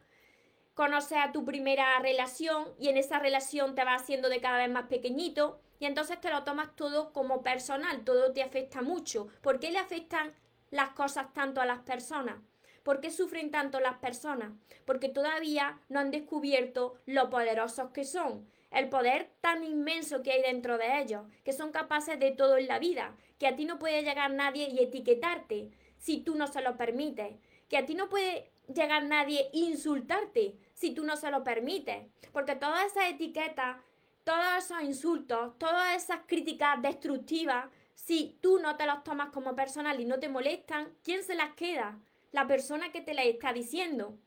Conoces 0.75 1.17
a 1.17 1.31
tu 1.31 1.45
primera 1.45 1.97
relación 1.99 2.67
y 2.77 2.89
en 2.89 2.97
esa 2.97 3.19
relación 3.19 3.73
te 3.73 3.83
vas 3.83 4.03
haciendo 4.03 4.29
de 4.29 4.41
cada 4.41 4.57
vez 4.57 4.69
más 4.69 4.87
pequeñito 4.87 5.59
y 5.79 5.85
entonces 5.85 6.19
te 6.21 6.29
lo 6.29 6.43
tomas 6.43 6.75
todo 6.75 7.11
como 7.13 7.41
personal, 7.41 8.03
todo 8.03 8.31
te 8.31 8.43
afecta 8.43 8.81
mucho. 8.81 9.27
¿Por 9.41 9.59
qué 9.59 9.71
le 9.71 9.79
afectan 9.79 10.33
las 10.71 10.89
cosas 10.91 11.33
tanto 11.33 11.61
a 11.61 11.65
las 11.65 11.79
personas? 11.79 12.37
¿Por 12.83 13.01
qué 13.01 13.09
sufren 13.09 13.51
tanto 13.51 13.79
las 13.79 13.97
personas? 13.97 14.51
Porque 14.85 15.09
todavía 15.09 15.79
no 15.89 15.99
han 15.99 16.11
descubierto 16.11 16.95
lo 17.05 17.29
poderosos 17.29 17.89
que 17.91 18.05
son, 18.05 18.47
el 18.71 18.89
poder 18.89 19.31
tan 19.41 19.63
inmenso 19.63 20.21
que 20.21 20.31
hay 20.31 20.41
dentro 20.41 20.77
de 20.77 21.01
ellos, 21.01 21.23
que 21.43 21.53
son 21.53 21.71
capaces 21.71 22.19
de 22.19 22.31
todo 22.31 22.57
en 22.57 22.67
la 22.67 22.77
vida, 22.77 23.15
que 23.39 23.47
a 23.47 23.55
ti 23.55 23.65
no 23.65 23.79
puede 23.79 24.03
llegar 24.03 24.31
nadie 24.31 24.69
y 24.69 24.79
etiquetarte 24.79 25.71
si 25.97 26.19
tú 26.19 26.35
no 26.35 26.47
se 26.47 26.61
lo 26.61 26.77
permites, 26.77 27.35
que 27.69 27.77
a 27.77 27.85
ti 27.85 27.95
no 27.95 28.09
puede 28.09 28.51
llegar 28.73 29.03
nadie 29.03 29.49
e 29.53 29.59
insultarte 29.59 30.55
si 30.73 30.93
tú 30.93 31.03
no 31.03 31.17
se 31.17 31.31
lo 31.31 31.43
permites, 31.43 32.05
porque 32.31 32.55
todas 32.55 32.85
esas 32.85 33.09
etiquetas 33.09 33.77
todos 34.25 34.57
esos 34.57 34.81
insultos, 34.81 35.57
todas 35.59 35.95
esas 35.95 36.21
críticas 36.25 36.81
destructivas, 36.81 37.67
si 37.93 38.37
tú 38.41 38.59
no 38.59 38.75
te 38.75 38.87
los 38.87 39.03
tomas 39.03 39.29
como 39.29 39.55
personal 39.55 39.99
y 40.01 40.05
no 40.05 40.19
te 40.19 40.29
molestan, 40.29 40.91
¿quién 41.03 41.23
se 41.23 41.35
las 41.35 41.53
queda? 41.53 41.99
La 42.31 42.47
persona 42.47 42.91
que 42.91 43.01
te 43.01 43.13
las 43.13 43.25
está 43.27 43.53
diciendo. 43.53 44.17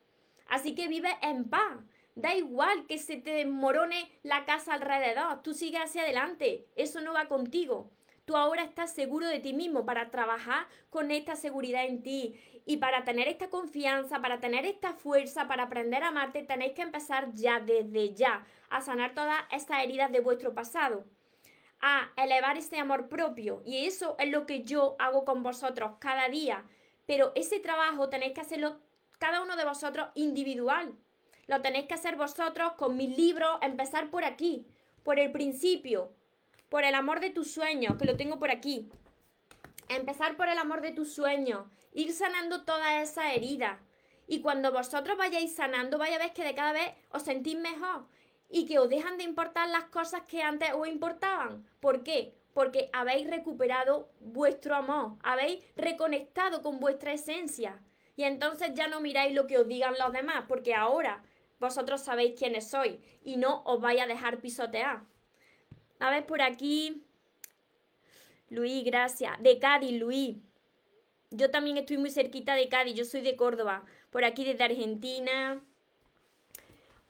Así 0.47 0.73
que 0.73 0.87
vive 0.87 1.15
en 1.21 1.49
paz. 1.49 1.77
Da 2.15 2.33
igual 2.33 2.87
que 2.87 2.97
se 2.97 3.17
te 3.17 3.31
desmorone 3.31 4.09
la 4.23 4.45
casa 4.45 4.73
alrededor, 4.73 5.41
tú 5.43 5.53
sigues 5.53 5.81
hacia 5.81 6.01
adelante, 6.01 6.65
eso 6.75 6.99
no 7.01 7.13
va 7.13 7.27
contigo. 7.27 7.91
Tú 8.29 8.37
ahora 8.37 8.61
estás 8.61 8.93
seguro 8.93 9.25
de 9.25 9.39
ti 9.39 9.53
mismo 9.53 9.87
para 9.87 10.11
trabajar 10.11 10.67
con 10.91 11.09
esta 11.09 11.35
seguridad 11.35 11.85
en 11.85 12.03
ti 12.03 12.39
y 12.63 12.77
para 12.77 13.03
tener 13.03 13.27
esta 13.27 13.49
confianza, 13.49 14.21
para 14.21 14.39
tener 14.39 14.67
esta 14.67 14.93
fuerza, 14.93 15.47
para 15.47 15.63
aprender 15.63 16.03
a 16.03 16.09
amarte, 16.09 16.43
tenéis 16.43 16.73
que 16.73 16.83
empezar 16.83 17.33
ya 17.33 17.59
desde 17.59 18.13
ya 18.13 18.45
a 18.69 18.81
sanar 18.81 19.15
todas 19.15 19.35
estas 19.51 19.83
heridas 19.83 20.11
de 20.11 20.19
vuestro 20.19 20.53
pasado, 20.53 21.05
a 21.81 22.11
elevar 22.17 22.55
ese 22.55 22.77
amor 22.77 23.09
propio. 23.09 23.63
Y 23.65 23.87
eso 23.87 24.15
es 24.19 24.29
lo 24.29 24.45
que 24.45 24.63
yo 24.63 24.95
hago 24.99 25.25
con 25.25 25.41
vosotros 25.41 25.93
cada 25.97 26.29
día. 26.29 26.63
Pero 27.07 27.31
ese 27.33 27.59
trabajo 27.59 28.09
tenéis 28.09 28.33
que 28.33 28.41
hacerlo 28.41 28.79
cada 29.17 29.41
uno 29.41 29.55
de 29.55 29.65
vosotros 29.65 30.09
individual. 30.13 30.93
Lo 31.47 31.63
tenéis 31.63 31.87
que 31.87 31.95
hacer 31.95 32.15
vosotros 32.15 32.73
con 32.73 32.95
mis 32.95 33.17
libros, 33.17 33.57
empezar 33.63 34.11
por 34.11 34.23
aquí, 34.23 34.67
por 35.01 35.17
el 35.17 35.31
principio, 35.31 36.13
por 36.69 36.83
el 36.83 36.95
amor 36.95 37.19
de 37.19 37.31
tus 37.31 37.51
sueños, 37.51 37.97
que 37.97 38.05
lo 38.05 38.15
tengo 38.15 38.39
por 38.39 38.51
aquí. 38.51 38.89
Empezar 39.87 40.37
por 40.37 40.47
el 40.47 40.57
amor 40.57 40.81
de 40.81 40.91
tus 40.91 41.13
sueños, 41.13 41.65
ir 41.93 42.13
sanando 42.13 42.63
toda 42.63 43.01
esa 43.01 43.33
herida. 43.33 43.79
Y 44.27 44.41
cuando 44.41 44.71
vosotros 44.71 45.17
vayáis 45.17 45.55
sanando, 45.55 45.97
vaya 45.97 46.15
a 46.15 46.19
ver 46.19 46.33
que 46.33 46.43
de 46.43 46.53
cada 46.53 46.73
vez 46.73 46.93
os 47.09 47.23
sentís 47.23 47.57
mejor 47.57 48.05
y 48.47 48.65
que 48.65 48.77
os 48.79 48.89
dejan 48.89 49.17
de 49.17 49.23
importar 49.23 49.67
las 49.69 49.85
cosas 49.85 50.21
que 50.27 50.43
antes 50.43 50.71
os 50.73 50.87
importaban. 50.87 51.67
¿Por 51.79 52.03
qué? 52.03 52.35
Porque 52.53 52.89
habéis 52.93 53.27
recuperado 53.27 54.09
vuestro 54.19 54.75
amor, 54.75 55.17
habéis 55.23 55.63
reconectado 55.75 56.61
con 56.61 56.79
vuestra 56.79 57.13
esencia. 57.13 57.81
Y 58.15 58.23
entonces 58.23 58.71
ya 58.75 58.87
no 58.87 59.01
miráis 59.01 59.33
lo 59.33 59.47
que 59.47 59.57
os 59.57 59.67
digan 59.67 59.95
los 59.97 60.11
demás, 60.11 60.45
porque 60.47 60.75
ahora 60.75 61.23
vosotros 61.59 62.01
sabéis 62.01 62.37
quiénes 62.37 62.69
sois 62.69 62.99
y 63.23 63.37
no 63.37 63.63
os 63.63 63.81
vais 63.81 64.01
a 64.01 64.07
dejar 64.07 64.39
pisotear. 64.39 65.08
A 65.99 66.09
ver 66.09 66.25
por 66.25 66.41
aquí. 66.41 67.03
Luis, 68.49 68.83
gracias. 68.83 69.41
De 69.43 69.59
Cádiz, 69.59 69.99
Luis. 69.99 70.37
Yo 71.31 71.51
también 71.51 71.77
estoy 71.77 71.97
muy 71.97 72.09
cerquita 72.09 72.55
de 72.55 72.69
Cádiz, 72.69 72.95
yo 72.95 73.05
soy 73.05 73.21
de 73.21 73.35
Córdoba, 73.35 73.85
por 74.09 74.23
aquí 74.23 74.43
desde 74.43 74.63
Argentina. 74.63 75.61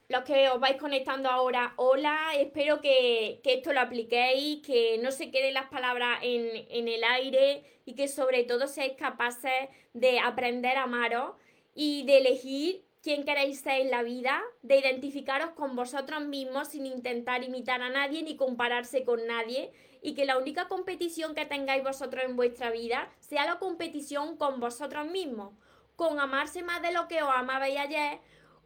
Los 0.10 0.24
que 0.24 0.50
os 0.50 0.60
vais 0.60 0.76
conectando 0.76 1.30
ahora, 1.30 1.74
hola, 1.78 2.32
espero 2.36 2.82
que, 2.82 3.40
esto 3.44 3.72
lo 3.72 3.80
apliquéis, 3.80 4.66
que 4.66 4.98
no 4.98 5.12
se 5.12 5.32
queden 5.32 5.54
las 5.54 5.70
palabras 5.70 6.20
en, 6.24 6.66
en 6.70 6.88
el 6.88 7.04
aire 7.04 7.64
y 7.86 7.94
que 7.94 8.08
sobre 8.08 8.44
todo 8.44 8.68
seáis 8.68 8.94
capaces 8.98 9.70
de 9.94 10.20
aprender 10.20 10.78
a 10.78 10.84
amaros 10.84 11.36
y 11.76 12.04
de 12.06 12.18
elegir 12.18 12.89
quién 13.02 13.24
queréis 13.24 13.62
ser 13.62 13.82
en 13.82 13.92
la 13.92 14.04
vida, 14.04 14.42
de 14.62 14.78
identificaros 14.78 15.52
con 15.52 15.76
vosotros 15.76 16.22
mismos 16.26 16.70
sin 16.70 16.86
intentar 16.86 17.44
imitar 17.44 17.82
a 17.82 17.90
nadie 17.90 18.24
ni 18.24 18.36
compararse 18.36 19.04
con 19.04 19.26
nadie 19.26 19.72
y 20.02 20.14
que 20.14 20.26
la 20.26 20.38
única 20.38 20.68
competición 20.68 21.36
que 21.36 21.46
tengáis 21.46 21.84
vosotros 21.84 22.24
en 22.24 22.36
vuestra 22.36 22.72
vida 22.72 23.10
sea 23.20 23.46
la 23.46 23.60
competición 23.60 24.38
con 24.38 24.60
vosotros 24.60 25.08
mismos, 25.08 25.54
con 25.96 26.20
amarse 26.20 26.64
más 26.64 26.82
de 26.82 26.92
lo 26.92 27.08
que 27.08 27.22
os 27.22 27.30
amabais 27.30 27.78
ayer, 27.78 28.20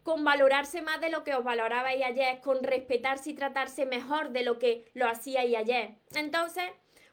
con 0.03 0.23
valorarse 0.23 0.81
más 0.81 0.99
de 0.99 1.09
lo 1.09 1.23
que 1.23 1.33
os 1.33 1.43
valorabais 1.43 2.03
ayer, 2.03 2.41
con 2.41 2.61
respetarse 2.63 3.31
y 3.31 3.33
tratarse 3.33 3.85
mejor 3.85 4.31
de 4.31 4.43
lo 4.43 4.59
que 4.59 4.85
lo 4.93 5.07
hacíais 5.07 5.55
ayer. 5.55 5.95
Entonces, 6.13 6.65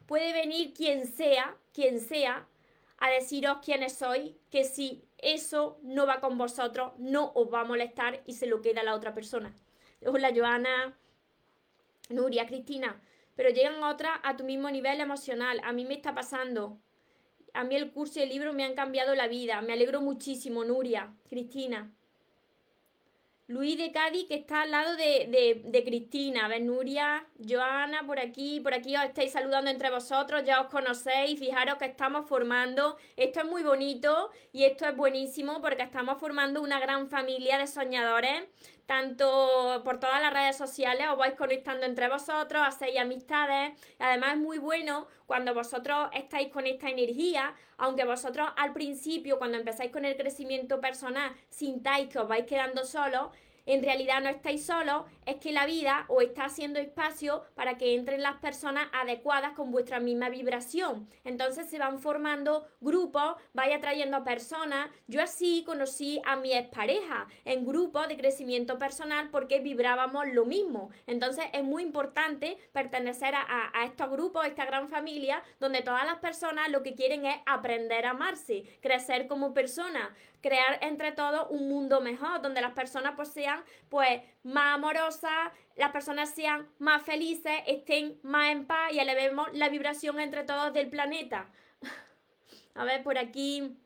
puede 0.05 0.33
venir 0.33 0.73
quien 0.73 1.07
sea, 1.07 1.55
quien 1.73 1.99
sea, 1.99 2.47
a 2.97 3.09
deciros 3.09 3.57
quiénes 3.63 3.97
sois, 3.97 4.33
que 4.51 4.63
si 4.63 5.03
eso 5.21 5.79
no 5.83 6.05
va 6.05 6.19
con 6.19 6.37
vosotros, 6.37 6.93
no 6.97 7.31
os 7.35 7.53
va 7.53 7.61
a 7.61 7.65
molestar 7.65 8.21
y 8.25 8.33
se 8.33 8.47
lo 8.47 8.61
queda 8.61 8.81
a 8.81 8.83
la 8.83 8.95
otra 8.95 9.13
persona. 9.13 9.55
Hola, 10.05 10.31
Joana, 10.35 10.97
Nuria, 12.09 12.45
Cristina 12.47 12.99
pero 13.35 13.49
llegan 13.49 13.83
otras 13.83 14.19
a 14.23 14.35
tu 14.37 14.43
mismo 14.43 14.69
nivel 14.69 14.99
emocional. 14.99 15.61
A 15.63 15.71
mí 15.73 15.85
me 15.85 15.95
está 15.95 16.13
pasando. 16.13 16.77
A 17.53 17.63
mí 17.63 17.75
el 17.75 17.91
curso 17.91 18.19
y 18.19 18.21
el 18.23 18.29
libro 18.29 18.53
me 18.53 18.63
han 18.63 18.75
cambiado 18.75 19.15
la 19.15 19.27
vida. 19.27 19.61
Me 19.61 19.73
alegro 19.73 20.01
muchísimo, 20.01 20.63
Nuria, 20.63 21.13
Cristina. 21.29 21.91
Luis 23.51 23.77
de 23.77 23.91
Cádiz, 23.91 24.27
que 24.27 24.35
está 24.35 24.61
al 24.61 24.71
lado 24.71 24.95
de, 24.95 25.61
de, 25.65 25.83
Cristina. 25.83 26.45
A 26.45 26.47
ver, 26.47 26.61
Nuria, 26.61 27.25
Joana, 27.37 28.05
por 28.05 28.17
aquí, 28.17 28.61
por 28.61 28.73
aquí 28.73 28.95
os 28.95 29.03
estáis 29.03 29.33
saludando 29.33 29.69
entre 29.69 29.89
vosotros, 29.89 30.43
ya 30.45 30.61
os 30.61 30.67
conocéis, 30.67 31.37
fijaros 31.37 31.75
que 31.75 31.85
estamos 31.85 32.27
formando, 32.29 32.97
esto 33.17 33.41
es 33.41 33.45
muy 33.45 33.63
bonito 33.63 34.29
y 34.53 34.63
esto 34.63 34.87
es 34.87 34.95
buenísimo 34.95 35.61
porque 35.61 35.83
estamos 35.83 36.17
formando 36.17 36.61
una 36.61 36.79
gran 36.79 37.09
familia 37.09 37.57
de 37.57 37.67
soñadores 37.67 38.43
tanto 38.85 39.81
por 39.83 39.99
todas 39.99 40.21
las 40.21 40.33
redes 40.33 40.57
sociales, 40.57 41.07
os 41.09 41.17
vais 41.17 41.35
conectando 41.35 41.85
entre 41.85 42.09
vosotros, 42.09 42.61
hacéis 42.65 42.99
amistades. 42.99 43.71
Además 43.99 44.33
es 44.33 44.39
muy 44.39 44.57
bueno 44.57 45.07
cuando 45.25 45.53
vosotros 45.53 46.09
estáis 46.13 46.49
con 46.49 46.67
esta 46.67 46.89
energía, 46.89 47.53
aunque 47.77 48.05
vosotros 48.05 48.49
al 48.57 48.73
principio, 48.73 49.37
cuando 49.37 49.57
empezáis 49.57 49.91
con 49.91 50.05
el 50.05 50.17
crecimiento 50.17 50.81
personal, 50.81 51.31
sintáis 51.49 52.09
que 52.09 52.19
os 52.19 52.27
vais 52.27 52.45
quedando 52.45 52.83
solos, 52.85 53.31
en 53.65 53.83
realidad 53.83 54.21
no 54.21 54.29
estáis 54.29 54.65
solos, 54.65 55.03
es 55.25 55.35
que 55.35 55.51
la 55.51 55.65
vida 55.65 56.05
os 56.07 56.23
está 56.23 56.45
haciendo 56.45 56.79
espacio 56.79 57.43
para 57.55 57.77
que 57.77 57.95
entren 57.95 58.21
las 58.21 58.37
personas 58.37 58.87
adecuadas 58.93 59.53
con 59.53 59.71
vuestra 59.71 59.99
misma 59.99 60.29
vibración. 60.29 61.07
Entonces 61.23 61.69
se 61.69 61.79
van 61.79 61.99
formando 61.99 62.67
grupos, 62.79 63.35
vaya 63.53 63.79
trayendo 63.79 64.23
personas. 64.23 64.89
Yo 65.07 65.21
así 65.21 65.63
conocí 65.65 66.21
a 66.25 66.35
mi 66.35 66.53
expareja 66.53 67.27
en 67.45 67.65
grupos 67.65 68.07
de 68.07 68.17
crecimiento 68.17 68.77
personal 68.77 69.29
porque 69.29 69.59
vibrábamos 69.59 70.27
lo 70.29 70.45
mismo. 70.45 70.89
Entonces 71.07 71.45
es 71.53 71.63
muy 71.63 71.83
importante 71.83 72.57
pertenecer 72.71 73.35
a, 73.35 73.71
a 73.73 73.85
estos 73.85 74.09
grupos, 74.09 74.43
a 74.43 74.47
esta 74.47 74.65
gran 74.65 74.89
familia, 74.89 75.43
donde 75.59 75.81
todas 75.81 76.05
las 76.05 76.19
personas 76.19 76.69
lo 76.69 76.83
que 76.83 76.95
quieren 76.95 77.25
es 77.25 77.37
aprender 77.45 78.05
a 78.05 78.11
amarse, 78.11 78.63
crecer 78.81 79.27
como 79.27 79.53
persona, 79.53 80.15
crear 80.41 80.79
entre 80.81 81.11
todos 81.11 81.47
un 81.49 81.69
mundo 81.69 82.01
mejor, 82.01 82.41
donde 82.41 82.61
las 82.61 82.73
personas 82.73 83.13
pues 83.15 83.29
sean 83.29 83.50
pues 83.89 84.21
más 84.43 84.75
amorosas, 84.75 85.51
las 85.75 85.91
personas 85.91 86.29
sean 86.29 86.67
más 86.79 87.03
felices, 87.03 87.53
estén 87.67 88.19
más 88.23 88.51
en 88.51 88.65
paz 88.65 88.91
y 88.93 88.99
elevemos 88.99 89.47
la 89.53 89.69
vibración 89.69 90.19
entre 90.19 90.43
todos 90.43 90.73
del 90.73 90.89
planeta. 90.89 91.49
A 92.75 92.83
ver, 92.83 93.03
por 93.03 93.17
aquí. 93.17 93.77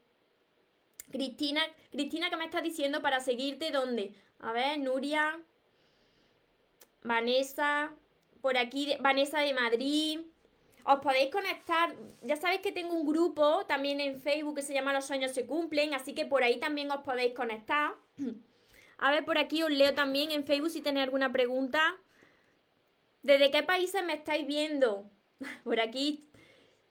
Cristina, 1.12 1.62
Cristina, 1.92 2.30
¿qué 2.30 2.38
me 2.38 2.46
estás 2.46 2.64
diciendo 2.64 3.02
para 3.02 3.20
seguirte? 3.20 3.72
¿Dónde? 3.72 4.14
A 4.40 4.52
ver, 4.52 4.80
Nuria. 4.80 5.40
Vanessa. 7.04 7.92
Por 8.42 8.58
aquí, 8.58 8.96
Vanessa 9.00 9.40
de 9.40 9.54
Madrid. 9.54 10.20
Os 10.88 11.00
podéis 11.00 11.32
conectar, 11.32 11.96
ya 12.22 12.36
sabéis 12.36 12.62
que 12.62 12.72
tengo 12.72 12.94
un 12.94 13.08
grupo 13.08 13.66
también 13.66 14.00
en 14.00 14.22
Facebook 14.22 14.58
que 14.58 14.62
se 14.62 14.74
llama 14.74 14.94
Los 14.94 15.06
sueños 15.06 15.32
se 15.32 15.48
cumplen, 15.48 15.96
así 15.96 16.14
que 16.14 16.28
por 16.28 16.44
ahí 16.44 16.60
también 16.60 16.92
os 16.92 17.02
podéis 17.02 17.34
conectar. 17.34 17.96
A 18.98 19.12
ver, 19.12 19.26
por 19.26 19.38
aquí 19.38 19.64
os 19.64 19.72
leo 19.72 19.94
también 19.94 20.32
en 20.32 20.46
Facebook 20.46 20.72
si 20.72 20.82
tenéis 20.82 21.06
alguna 21.06 21.32
pregunta. 21.32 21.98
¿Desde 23.24 23.52
qué 23.52 23.64
países 23.64 24.04
me 24.06 24.14
estáis 24.14 24.46
viendo? 24.46 25.10
Por 25.64 25.80
aquí, 25.80 26.30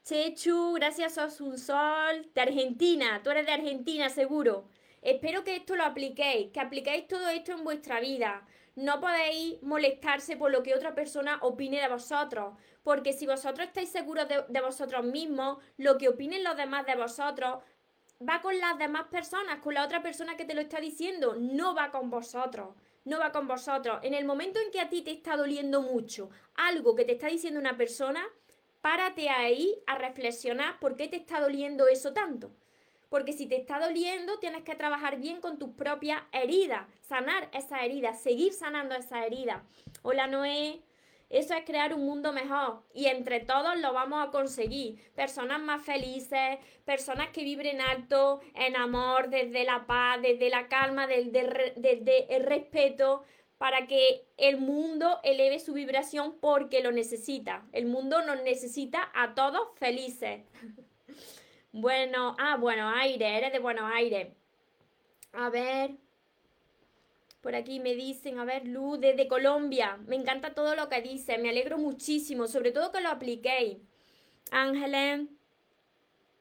Chechu, 0.04 0.74
gracias 0.74 1.16
a 1.16 1.30
Sol, 1.30 2.30
de 2.34 2.40
Argentina. 2.40 3.22
Tú 3.22 3.30
eres 3.30 3.46
de 3.46 3.52
Argentina, 3.52 4.08
seguro. 4.10 4.68
Espero 5.00 5.44
que 5.44 5.56
esto 5.56 5.76
lo 5.76 5.84
apliquéis, 5.84 6.50
que 6.50 6.60
apliquéis 6.60 7.06
todo 7.06 7.28
esto 7.28 7.52
en 7.52 7.64
vuestra 7.64 8.00
vida. 8.00 8.46
No 8.74 9.00
podéis 9.00 9.62
molestarse 9.62 10.36
por 10.36 10.50
lo 10.50 10.62
que 10.62 10.74
otra 10.74 10.94
persona 10.94 11.38
opine 11.42 11.80
de 11.80 11.88
vosotros, 11.88 12.54
porque 12.82 13.12
si 13.12 13.26
vosotros 13.26 13.68
estáis 13.68 13.90
seguros 13.90 14.26
de, 14.28 14.60
vosotros 14.60 15.04
mismos, 15.04 15.58
lo 15.76 15.96
que 15.96 16.08
opinen 16.08 16.42
los 16.42 16.56
demás 16.56 16.84
de 16.84 16.96
vosotros 16.96 17.62
va 18.20 18.40
con 18.40 18.58
las 18.58 18.78
demás 18.78 19.04
personas, 19.08 19.60
con 19.60 19.74
la 19.74 19.84
otra 19.84 20.02
persona 20.02 20.36
que 20.36 20.44
te 20.44 20.54
lo 20.54 20.60
está 20.60 20.80
diciendo, 20.80 21.36
no 21.38 21.74
va 21.74 21.90
con 21.90 22.10
vosotros. 22.10 22.74
No 23.04 23.18
va 23.18 23.32
con 23.32 23.46
vosotros. 23.46 23.98
En 24.02 24.14
el 24.14 24.24
momento 24.24 24.58
en 24.60 24.70
que 24.70 24.80
a 24.80 24.88
ti 24.88 25.02
te 25.02 25.10
está 25.10 25.36
doliendo 25.36 25.82
mucho 25.82 26.30
algo 26.54 26.94
que 26.94 27.04
te 27.04 27.12
está 27.12 27.26
diciendo 27.26 27.60
una 27.60 27.76
persona, 27.76 28.24
párate 28.80 29.28
ahí 29.28 29.74
a 29.86 29.98
reflexionar 29.98 30.78
por 30.80 30.96
qué 30.96 31.08
te 31.08 31.16
está 31.16 31.40
doliendo 31.40 31.86
eso 31.86 32.14
tanto. 32.14 32.50
Porque 33.10 33.34
si 33.34 33.46
te 33.46 33.56
está 33.56 33.78
doliendo, 33.78 34.38
tienes 34.38 34.64
que 34.64 34.74
trabajar 34.74 35.18
bien 35.18 35.40
con 35.40 35.58
tus 35.58 35.70
propias 35.70 36.22
heridas, 36.32 36.86
sanar 37.02 37.50
esa 37.52 37.84
herida, 37.84 38.14
seguir 38.14 38.54
sanando 38.54 38.94
esa 38.94 39.24
herida. 39.24 39.64
Hola 40.02 40.26
Noé, 40.26 40.82
eso 41.30 41.54
es 41.54 41.64
crear 41.64 41.94
un 41.94 42.04
mundo 42.04 42.32
mejor 42.32 42.82
y 42.94 43.06
entre 43.06 43.40
todos 43.40 43.78
lo 43.78 43.92
vamos 43.92 44.26
a 44.26 44.30
conseguir. 44.30 45.00
Personas 45.14 45.60
más 45.60 45.82
felices, 45.84 46.58
personas 46.84 47.28
que 47.28 47.44
vibren 47.44 47.80
alto, 47.80 48.40
en 48.54 48.76
amor, 48.76 49.30
desde 49.30 49.64
la 49.64 49.86
paz, 49.86 50.20
desde 50.22 50.50
la 50.50 50.68
calma, 50.68 51.06
desde, 51.06 52.36
el 52.36 52.44
respeto, 52.44 53.24
para 53.58 53.86
que 53.86 54.26
el 54.36 54.58
mundo 54.58 55.20
eleve 55.22 55.58
su 55.58 55.72
vibración 55.72 56.38
porque 56.40 56.82
lo 56.82 56.92
necesita. 56.92 57.66
El 57.72 57.86
mundo 57.86 58.24
nos 58.24 58.42
necesita 58.42 59.10
a 59.14 59.34
todos 59.34 59.68
felices. 59.76 60.42
Bueno, 61.76 62.36
ah, 62.38 62.56
Buenos 62.56 62.94
Aires, 62.96 63.28
eres 63.28 63.52
de 63.52 63.58
Buenos 63.58 63.90
Aires. 63.92 64.28
A 65.32 65.50
ver. 65.50 66.03
Por 67.44 67.54
aquí 67.54 67.78
me 67.78 67.94
dicen, 67.94 68.38
a 68.38 68.44
ver, 68.44 68.66
Luz, 68.66 68.98
desde 68.98 69.28
Colombia. 69.28 69.98
Me 70.06 70.16
encanta 70.16 70.54
todo 70.54 70.74
lo 70.74 70.88
que 70.88 71.00
dice, 71.02 71.38
me 71.38 71.50
alegro 71.50 71.78
muchísimo, 71.78 72.48
sobre 72.48 72.72
todo 72.72 72.90
que 72.90 73.00
lo 73.00 73.10
apliquéis. 73.10 73.76
Ángeles, 74.50 75.28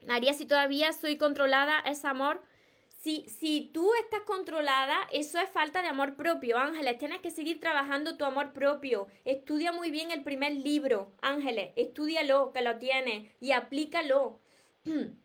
María, 0.08 0.34
si 0.34 0.46
todavía 0.46 0.94
soy 0.94 1.18
controlada, 1.18 1.80
es 1.82 2.06
amor. 2.06 2.42
Si, 2.88 3.28
si 3.28 3.70
tú 3.74 3.92
estás 4.02 4.22
controlada, 4.22 4.98
eso 5.12 5.39
es 5.39 5.50
falta 5.50 5.82
de 5.82 5.89
amor 5.89 6.16
propio, 6.16 6.58
Ángeles. 6.58 6.98
Tienes 6.98 7.20
que 7.20 7.32
seguir 7.32 7.60
trabajando 7.60 8.18
tu 8.18 8.24
amor 8.24 8.54
propio. 8.54 9.08
Estudia 9.26 9.74
muy 9.74 9.92
bien 9.92 10.10
el 10.10 10.24
primer 10.24 10.54
libro, 10.54 11.12
Ángeles. 11.22 11.74
Estudialo, 11.76 12.52
que 12.54 12.62
lo 12.62 12.78
tienes, 12.78 13.30
y 13.39 13.52
aplícalo. 13.52 14.39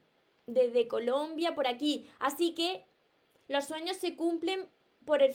desde 0.48 0.88
Colombia, 0.88 1.54
por 1.54 1.68
aquí. 1.68 2.10
Así 2.18 2.54
que 2.54 2.84
los 3.46 3.66
sueños 3.66 3.96
se 3.96 4.16
cumplen 4.16 4.66
por 5.04 5.22
el. 5.22 5.32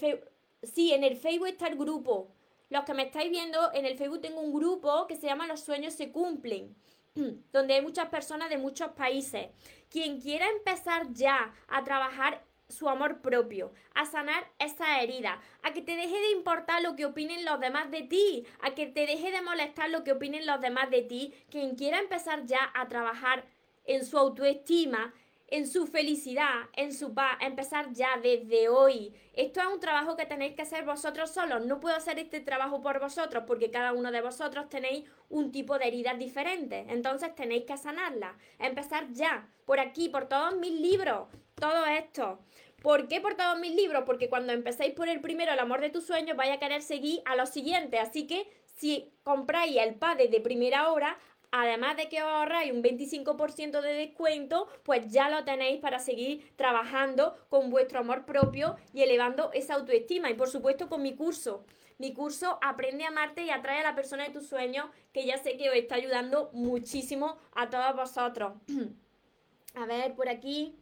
Sí, 0.64 0.94
en 0.94 1.04
el 1.04 1.18
Facebook 1.18 1.48
está 1.48 1.68
el 1.68 1.78
grupo. 1.78 2.32
Los 2.70 2.86
que 2.86 2.94
me 2.94 3.04
estáis 3.04 3.30
viendo, 3.30 3.72
en 3.74 3.86
el 3.86 3.98
Facebook 3.98 4.22
tengo 4.22 4.42
un 4.42 4.54
grupo 4.54 5.06
que 5.08 5.16
se 5.16 5.28
llama 5.28 5.48
Los 5.48 5.62
sueños 5.62 5.94
se 5.94 6.12
cumplen, 6.12 6.76
donde 7.54 7.76
hay 7.76 7.82
muchas 7.82 8.10
personas 8.10 8.50
de 8.50 8.58
muchos 8.58 8.92
países. 8.92 9.50
Quien 9.90 10.20
quiera 10.20 10.48
empezar 10.50 11.12
ya 11.14 11.54
a 11.68 11.84
trabajar 11.84 12.44
su 12.70 12.90
amor 12.90 13.22
propio, 13.22 13.74
a 13.94 14.06
sanar 14.06 14.50
esa 14.58 15.02
herida, 15.02 15.40
a 15.62 15.74
que 15.74 15.82
te 15.82 15.96
deje 15.96 16.20
de 16.20 16.32
importar 16.32 16.82
lo 16.82 16.96
que 16.96 17.06
opinen 17.06 17.46
los 17.46 17.60
demás 17.60 17.92
de 17.92 18.02
ti, 18.02 18.46
a 18.62 18.74
que 18.74 18.88
te 18.88 19.06
deje 19.06 19.32
de 19.32 19.42
molestar 19.42 19.90
lo 19.90 20.04
que 20.04 20.14
opinen 20.14 20.48
los 20.48 20.60
demás 20.60 20.90
de 20.90 21.04
ti, 21.04 21.34
quien 21.52 21.76
quiera 21.76 22.00
empezar 22.00 22.46
ya 22.46 22.72
a 22.74 22.88
trabajar 22.88 23.46
en 23.86 24.06
su 24.06 24.18
autoestima, 24.18 25.14
en 25.54 25.68
su 25.68 25.86
felicidad, 25.86 26.68
en 26.76 26.92
su 26.92 27.14
paz, 27.14 27.38
empezar 27.40 27.94
ya 27.94 28.18
desde 28.24 28.70
hoy. 28.70 29.14
Esto 29.34 29.62
es 29.62 29.68
un 29.68 29.80
trabajo 29.80 30.18
que 30.18 30.26
tenéis 30.26 30.56
que 30.56 30.64
hacer 30.64 30.84
vosotros 30.84 31.30
solos. 31.30 31.64
No 31.64 31.80
puedo 31.80 31.96
hacer 31.96 32.18
este 32.18 32.40
trabajo 32.40 32.82
por 32.82 33.00
vosotros 33.00 33.44
porque 33.46 33.70
cada 33.70 33.94
uno 33.94 34.12
de 34.12 34.22
vosotros 34.22 34.68
tenéis 34.68 35.08
un 35.30 35.52
tipo 35.52 35.78
de 35.78 35.90
heridas 35.90 36.18
diferentes. 36.18 36.88
Entonces 36.90 37.36
tenéis 37.36 37.66
que 37.66 37.78
sanarlas. 37.78 38.36
Empezar 38.58 39.12
ya, 39.12 39.48
por 39.66 39.80
aquí, 39.80 40.10
por 40.10 40.28
todos 40.28 40.56
mis 40.56 40.74
libros, 40.74 41.28
todo 41.54 41.86
esto. 41.86 42.40
¿Por 42.82 43.08
qué 43.08 43.22
por 43.22 43.36
todos 43.36 43.60
mis 43.60 43.76
libros? 43.76 44.06
Porque 44.08 44.30
cuando 44.30 44.54
empecéis 44.54 44.96
por 44.96 45.08
el 45.08 45.22
primero, 45.22 45.54
el 45.54 45.60
amor 45.60 45.82
de 45.82 45.92
tus 45.92 46.08
sueños, 46.08 46.36
vais 46.36 46.52
a 46.52 46.58
querer 46.58 46.82
seguir 46.82 47.22
a 47.26 47.36
los 47.36 47.50
siguientes. 47.50 48.00
Así 48.00 48.26
que 48.26 48.50
si 48.76 49.14
compráis 49.22 49.78
el 49.78 49.94
padre 49.94 50.30
de 50.30 50.42
primera 50.42 50.92
hora, 50.92 51.20
además 51.54 51.96
de 51.96 52.10
que 52.10 52.24
os 52.24 52.30
ahorráis 52.30 52.74
un 52.74 52.82
25% 52.82 53.80
de 53.82 53.94
descuento, 53.94 54.68
pues 54.82 55.12
ya 55.12 55.30
lo 55.30 55.44
tenéis 55.46 55.80
para 55.80 56.00
seguir 56.00 56.52
trabajando 56.56 57.38
con 57.48 57.70
vuestro 57.70 58.00
amor 58.00 58.26
propio 58.26 58.76
y 58.92 59.04
elevando 59.04 59.52
esa 59.54 59.76
autoestima. 59.76 60.32
Y 60.32 60.34
por 60.34 60.50
supuesto 60.50 60.90
con 60.90 61.04
mi 61.04 61.16
curso. 61.16 61.64
Mi 62.00 62.12
curso 62.12 62.58
Aprende 62.62 63.06
a 63.06 63.10
amarte 63.10 63.44
y 63.44 63.52
atrae 63.52 63.82
a 63.82 63.84
la 63.84 63.96
persona 63.96 64.24
de 64.24 64.32
tus 64.32 64.48
sueños, 64.48 64.88
que 65.14 65.28
ya 65.28 65.38
sé 65.38 65.56
que 65.56 65.70
os 65.70 65.76
está 65.76 65.96
ayudando 65.96 66.50
muchísimo 66.54 67.38
a 67.54 67.70
todos 67.70 67.96
vosotros. 67.96 68.54
a 69.76 69.86
ver, 69.86 70.16
por 70.16 70.30
aquí. 70.30 70.76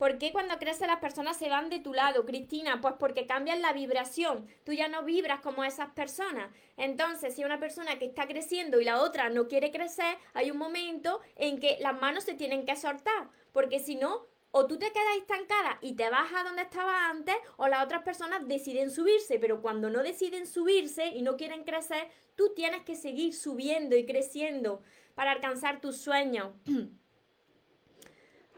¿Por 0.00 0.16
qué 0.16 0.32
cuando 0.32 0.58
creces 0.58 0.86
las 0.86 0.98
personas 0.98 1.36
se 1.36 1.50
van 1.50 1.68
de 1.68 1.78
tu 1.78 1.92
lado, 1.92 2.24
Cristina? 2.24 2.80
Pues 2.80 2.94
porque 2.98 3.26
cambian 3.26 3.60
la 3.60 3.74
vibración. 3.74 4.46
Tú 4.64 4.72
ya 4.72 4.88
no 4.88 5.02
vibras 5.02 5.40
como 5.40 5.62
esas 5.62 5.90
personas. 5.90 6.50
Entonces, 6.78 7.34
si 7.34 7.44
una 7.44 7.60
persona 7.60 7.98
que 7.98 8.06
está 8.06 8.26
creciendo 8.26 8.80
y 8.80 8.84
la 8.86 9.02
otra 9.02 9.28
no 9.28 9.46
quiere 9.46 9.70
crecer, 9.70 10.16
hay 10.32 10.50
un 10.50 10.56
momento 10.56 11.20
en 11.36 11.60
que 11.60 11.76
las 11.80 12.00
manos 12.00 12.24
se 12.24 12.32
tienen 12.32 12.64
que 12.64 12.76
soltar. 12.76 13.28
Porque 13.52 13.78
si 13.78 13.94
no, 13.94 14.26
o 14.52 14.66
tú 14.66 14.78
te 14.78 14.90
quedas 14.90 15.18
estancada 15.18 15.76
y 15.82 15.96
te 15.96 16.08
vas 16.08 16.32
a 16.34 16.44
donde 16.44 16.62
estabas 16.62 17.10
antes, 17.10 17.36
o 17.58 17.68
las 17.68 17.84
otras 17.84 18.02
personas 18.02 18.48
deciden 18.48 18.90
subirse, 18.90 19.38
pero 19.38 19.60
cuando 19.60 19.90
no 19.90 20.02
deciden 20.02 20.46
subirse 20.46 21.08
y 21.08 21.20
no 21.20 21.36
quieren 21.36 21.62
crecer, 21.62 22.08
tú 22.36 22.54
tienes 22.56 22.84
que 22.84 22.96
seguir 22.96 23.34
subiendo 23.34 23.94
y 23.96 24.06
creciendo 24.06 24.80
para 25.14 25.32
alcanzar 25.32 25.82
tus 25.82 25.98
sueños. 25.98 26.52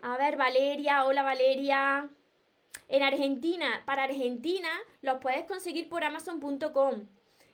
A 0.05 0.17
ver, 0.17 0.37
Valeria, 0.37 1.05
hola 1.05 1.23
Valeria. 1.23 2.09
En 2.89 3.05
Argentina, 3.05 3.85
para 3.87 4.03
Argentina, 4.03 4.69
los 5.01 5.19
puedes 5.19 5.45
conseguir 5.45 5.89
por 5.89 6.03
amazon.com. 6.03 7.07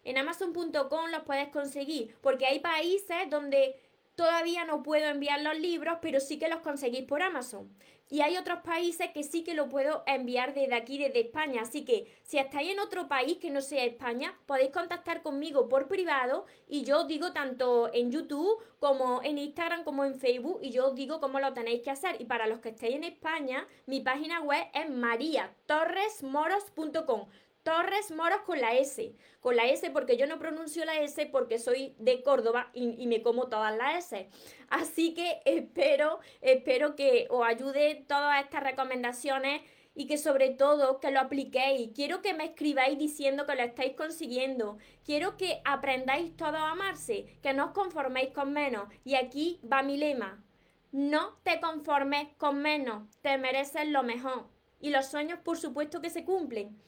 En 0.03 0.17
amazon.com 0.17 1.11
los 1.11 1.23
puedes 1.25 1.51
conseguir, 1.51 2.17
porque 2.23 2.47
hay 2.47 2.61
países 2.61 3.29
donde 3.29 3.79
todavía 4.15 4.65
no 4.65 4.83
puedo 4.83 5.09
enviar 5.09 5.43
los 5.43 5.59
libros, 5.59 5.99
pero 6.01 6.21
sí 6.21 6.39
que 6.39 6.49
los 6.49 6.61
conseguís 6.61 7.03
por 7.03 7.23
Amazon. 7.23 7.69
Y 8.11 8.23
hay 8.23 8.37
otros 8.37 8.61
países 8.61 9.11
que 9.13 9.23
sí 9.23 9.45
que 9.45 9.55
lo 9.55 9.69
puedo 9.69 10.03
enviar 10.07 10.55
desde 10.55 10.75
aquí, 10.75 10.99
desde 10.99 11.21
España. 11.21 11.63
Así 11.63 11.85
que 11.85 12.11
si 12.23 12.39
estáis 12.39 12.71
en 12.71 12.81
otro 12.81 13.09
país 13.09 13.37
que 13.39 13.51
no 13.51 13.61
sea 13.61 13.85
España, 13.85 14.35
podéis 14.47 14.71
contactar 14.71 15.23
conmigo 15.23 15.69
por 15.69 15.89
privado 15.89 16.47
y 16.69 16.85
yo 16.85 17.01
os 17.01 17.09
digo 17.09 17.33
tanto 17.33 17.93
en 17.93 18.11
YouTube 18.11 18.63
como 18.81 19.23
en 19.23 19.37
Instagram 19.39 19.85
como 19.85 20.05
en 20.05 20.15
Facebook 20.15 20.59
y 20.63 20.71
yo 20.71 20.89
os 20.89 20.95
digo 20.95 21.21
cómo 21.21 21.41
lo 21.41 21.53
tenéis 21.53 21.83
que 21.83 21.91
hacer. 21.91 22.21
Y 22.21 22.25
para 22.25 22.47
los 22.47 22.61
que 22.61 22.71
estéis 22.71 22.97
en 22.97 23.05
España, 23.05 23.67
mi 23.87 24.01
página 24.01 24.41
web 24.41 24.67
es 24.73 24.89
mariatorresmoros.com. 24.91 27.27
Torres 27.69 28.11
Moros 28.13 28.41
con 28.47 28.63
la 28.63 28.73
S. 28.73 29.15
Con 29.41 29.55
la 29.55 29.67
S 29.67 29.91
porque 29.91 30.17
yo 30.17 30.27
no 30.27 30.39
pronuncio 30.39 30.87
la 30.87 31.03
S 31.03 31.27
porque 31.27 31.59
soy 31.59 31.95
de 31.99 32.23
Córdoba 32.23 32.71
y, 32.73 33.07
me 33.07 33.21
como 33.21 33.49
todas 33.49 33.77
las 33.77 34.07
S. 34.07 34.31
Así 34.71 35.13
que 35.13 35.43
espero, 35.45 36.19
espero 36.41 36.97
que 36.97 37.27
os 37.29 37.47
ayude 37.47 38.07
todas 38.09 38.43
estas 38.43 38.63
recomendaciones 38.63 39.61
y 39.95 40.07
que 40.07 40.17
sobre 40.17 40.49
todo 40.49 40.99
que 40.99 41.11
lo 41.11 41.21
apliquéis. 41.21 41.91
Quiero 41.95 42.23
que 42.23 42.33
me 42.33 42.47
escribáis 42.47 42.99
diciendo 42.99 43.45
que 43.45 43.55
lo 43.55 43.65
estáis 43.65 43.93
consiguiendo. 43.93 44.79
Quiero 45.05 45.37
que 45.37 45.61
aprendáis 45.67 46.35
todo 46.39 46.57
a 46.57 46.71
amarse, 46.71 47.39
que 47.43 47.53
no 47.53 47.67
os 47.67 47.73
conforméis 47.73 48.31
con 48.31 48.55
menos. 48.55 48.89
Y 49.05 49.17
aquí 49.17 49.61
va 49.71 49.83
mi 49.83 49.99
lema. 49.99 50.43
No 50.91 51.37
te 51.43 51.61
conformes 51.61 52.29
con 52.39 52.63
menos, 52.63 53.11
te 53.21 53.37
mereces 53.37 53.89
lo 53.89 54.03
mejor. 54.05 54.49
Y 54.81 54.89
los 54.89 55.05
sueños 55.05 55.41
por 55.45 55.59
supuesto 55.59 56.01
que 56.01 56.09
se 56.09 56.25
cumplen 56.25 56.88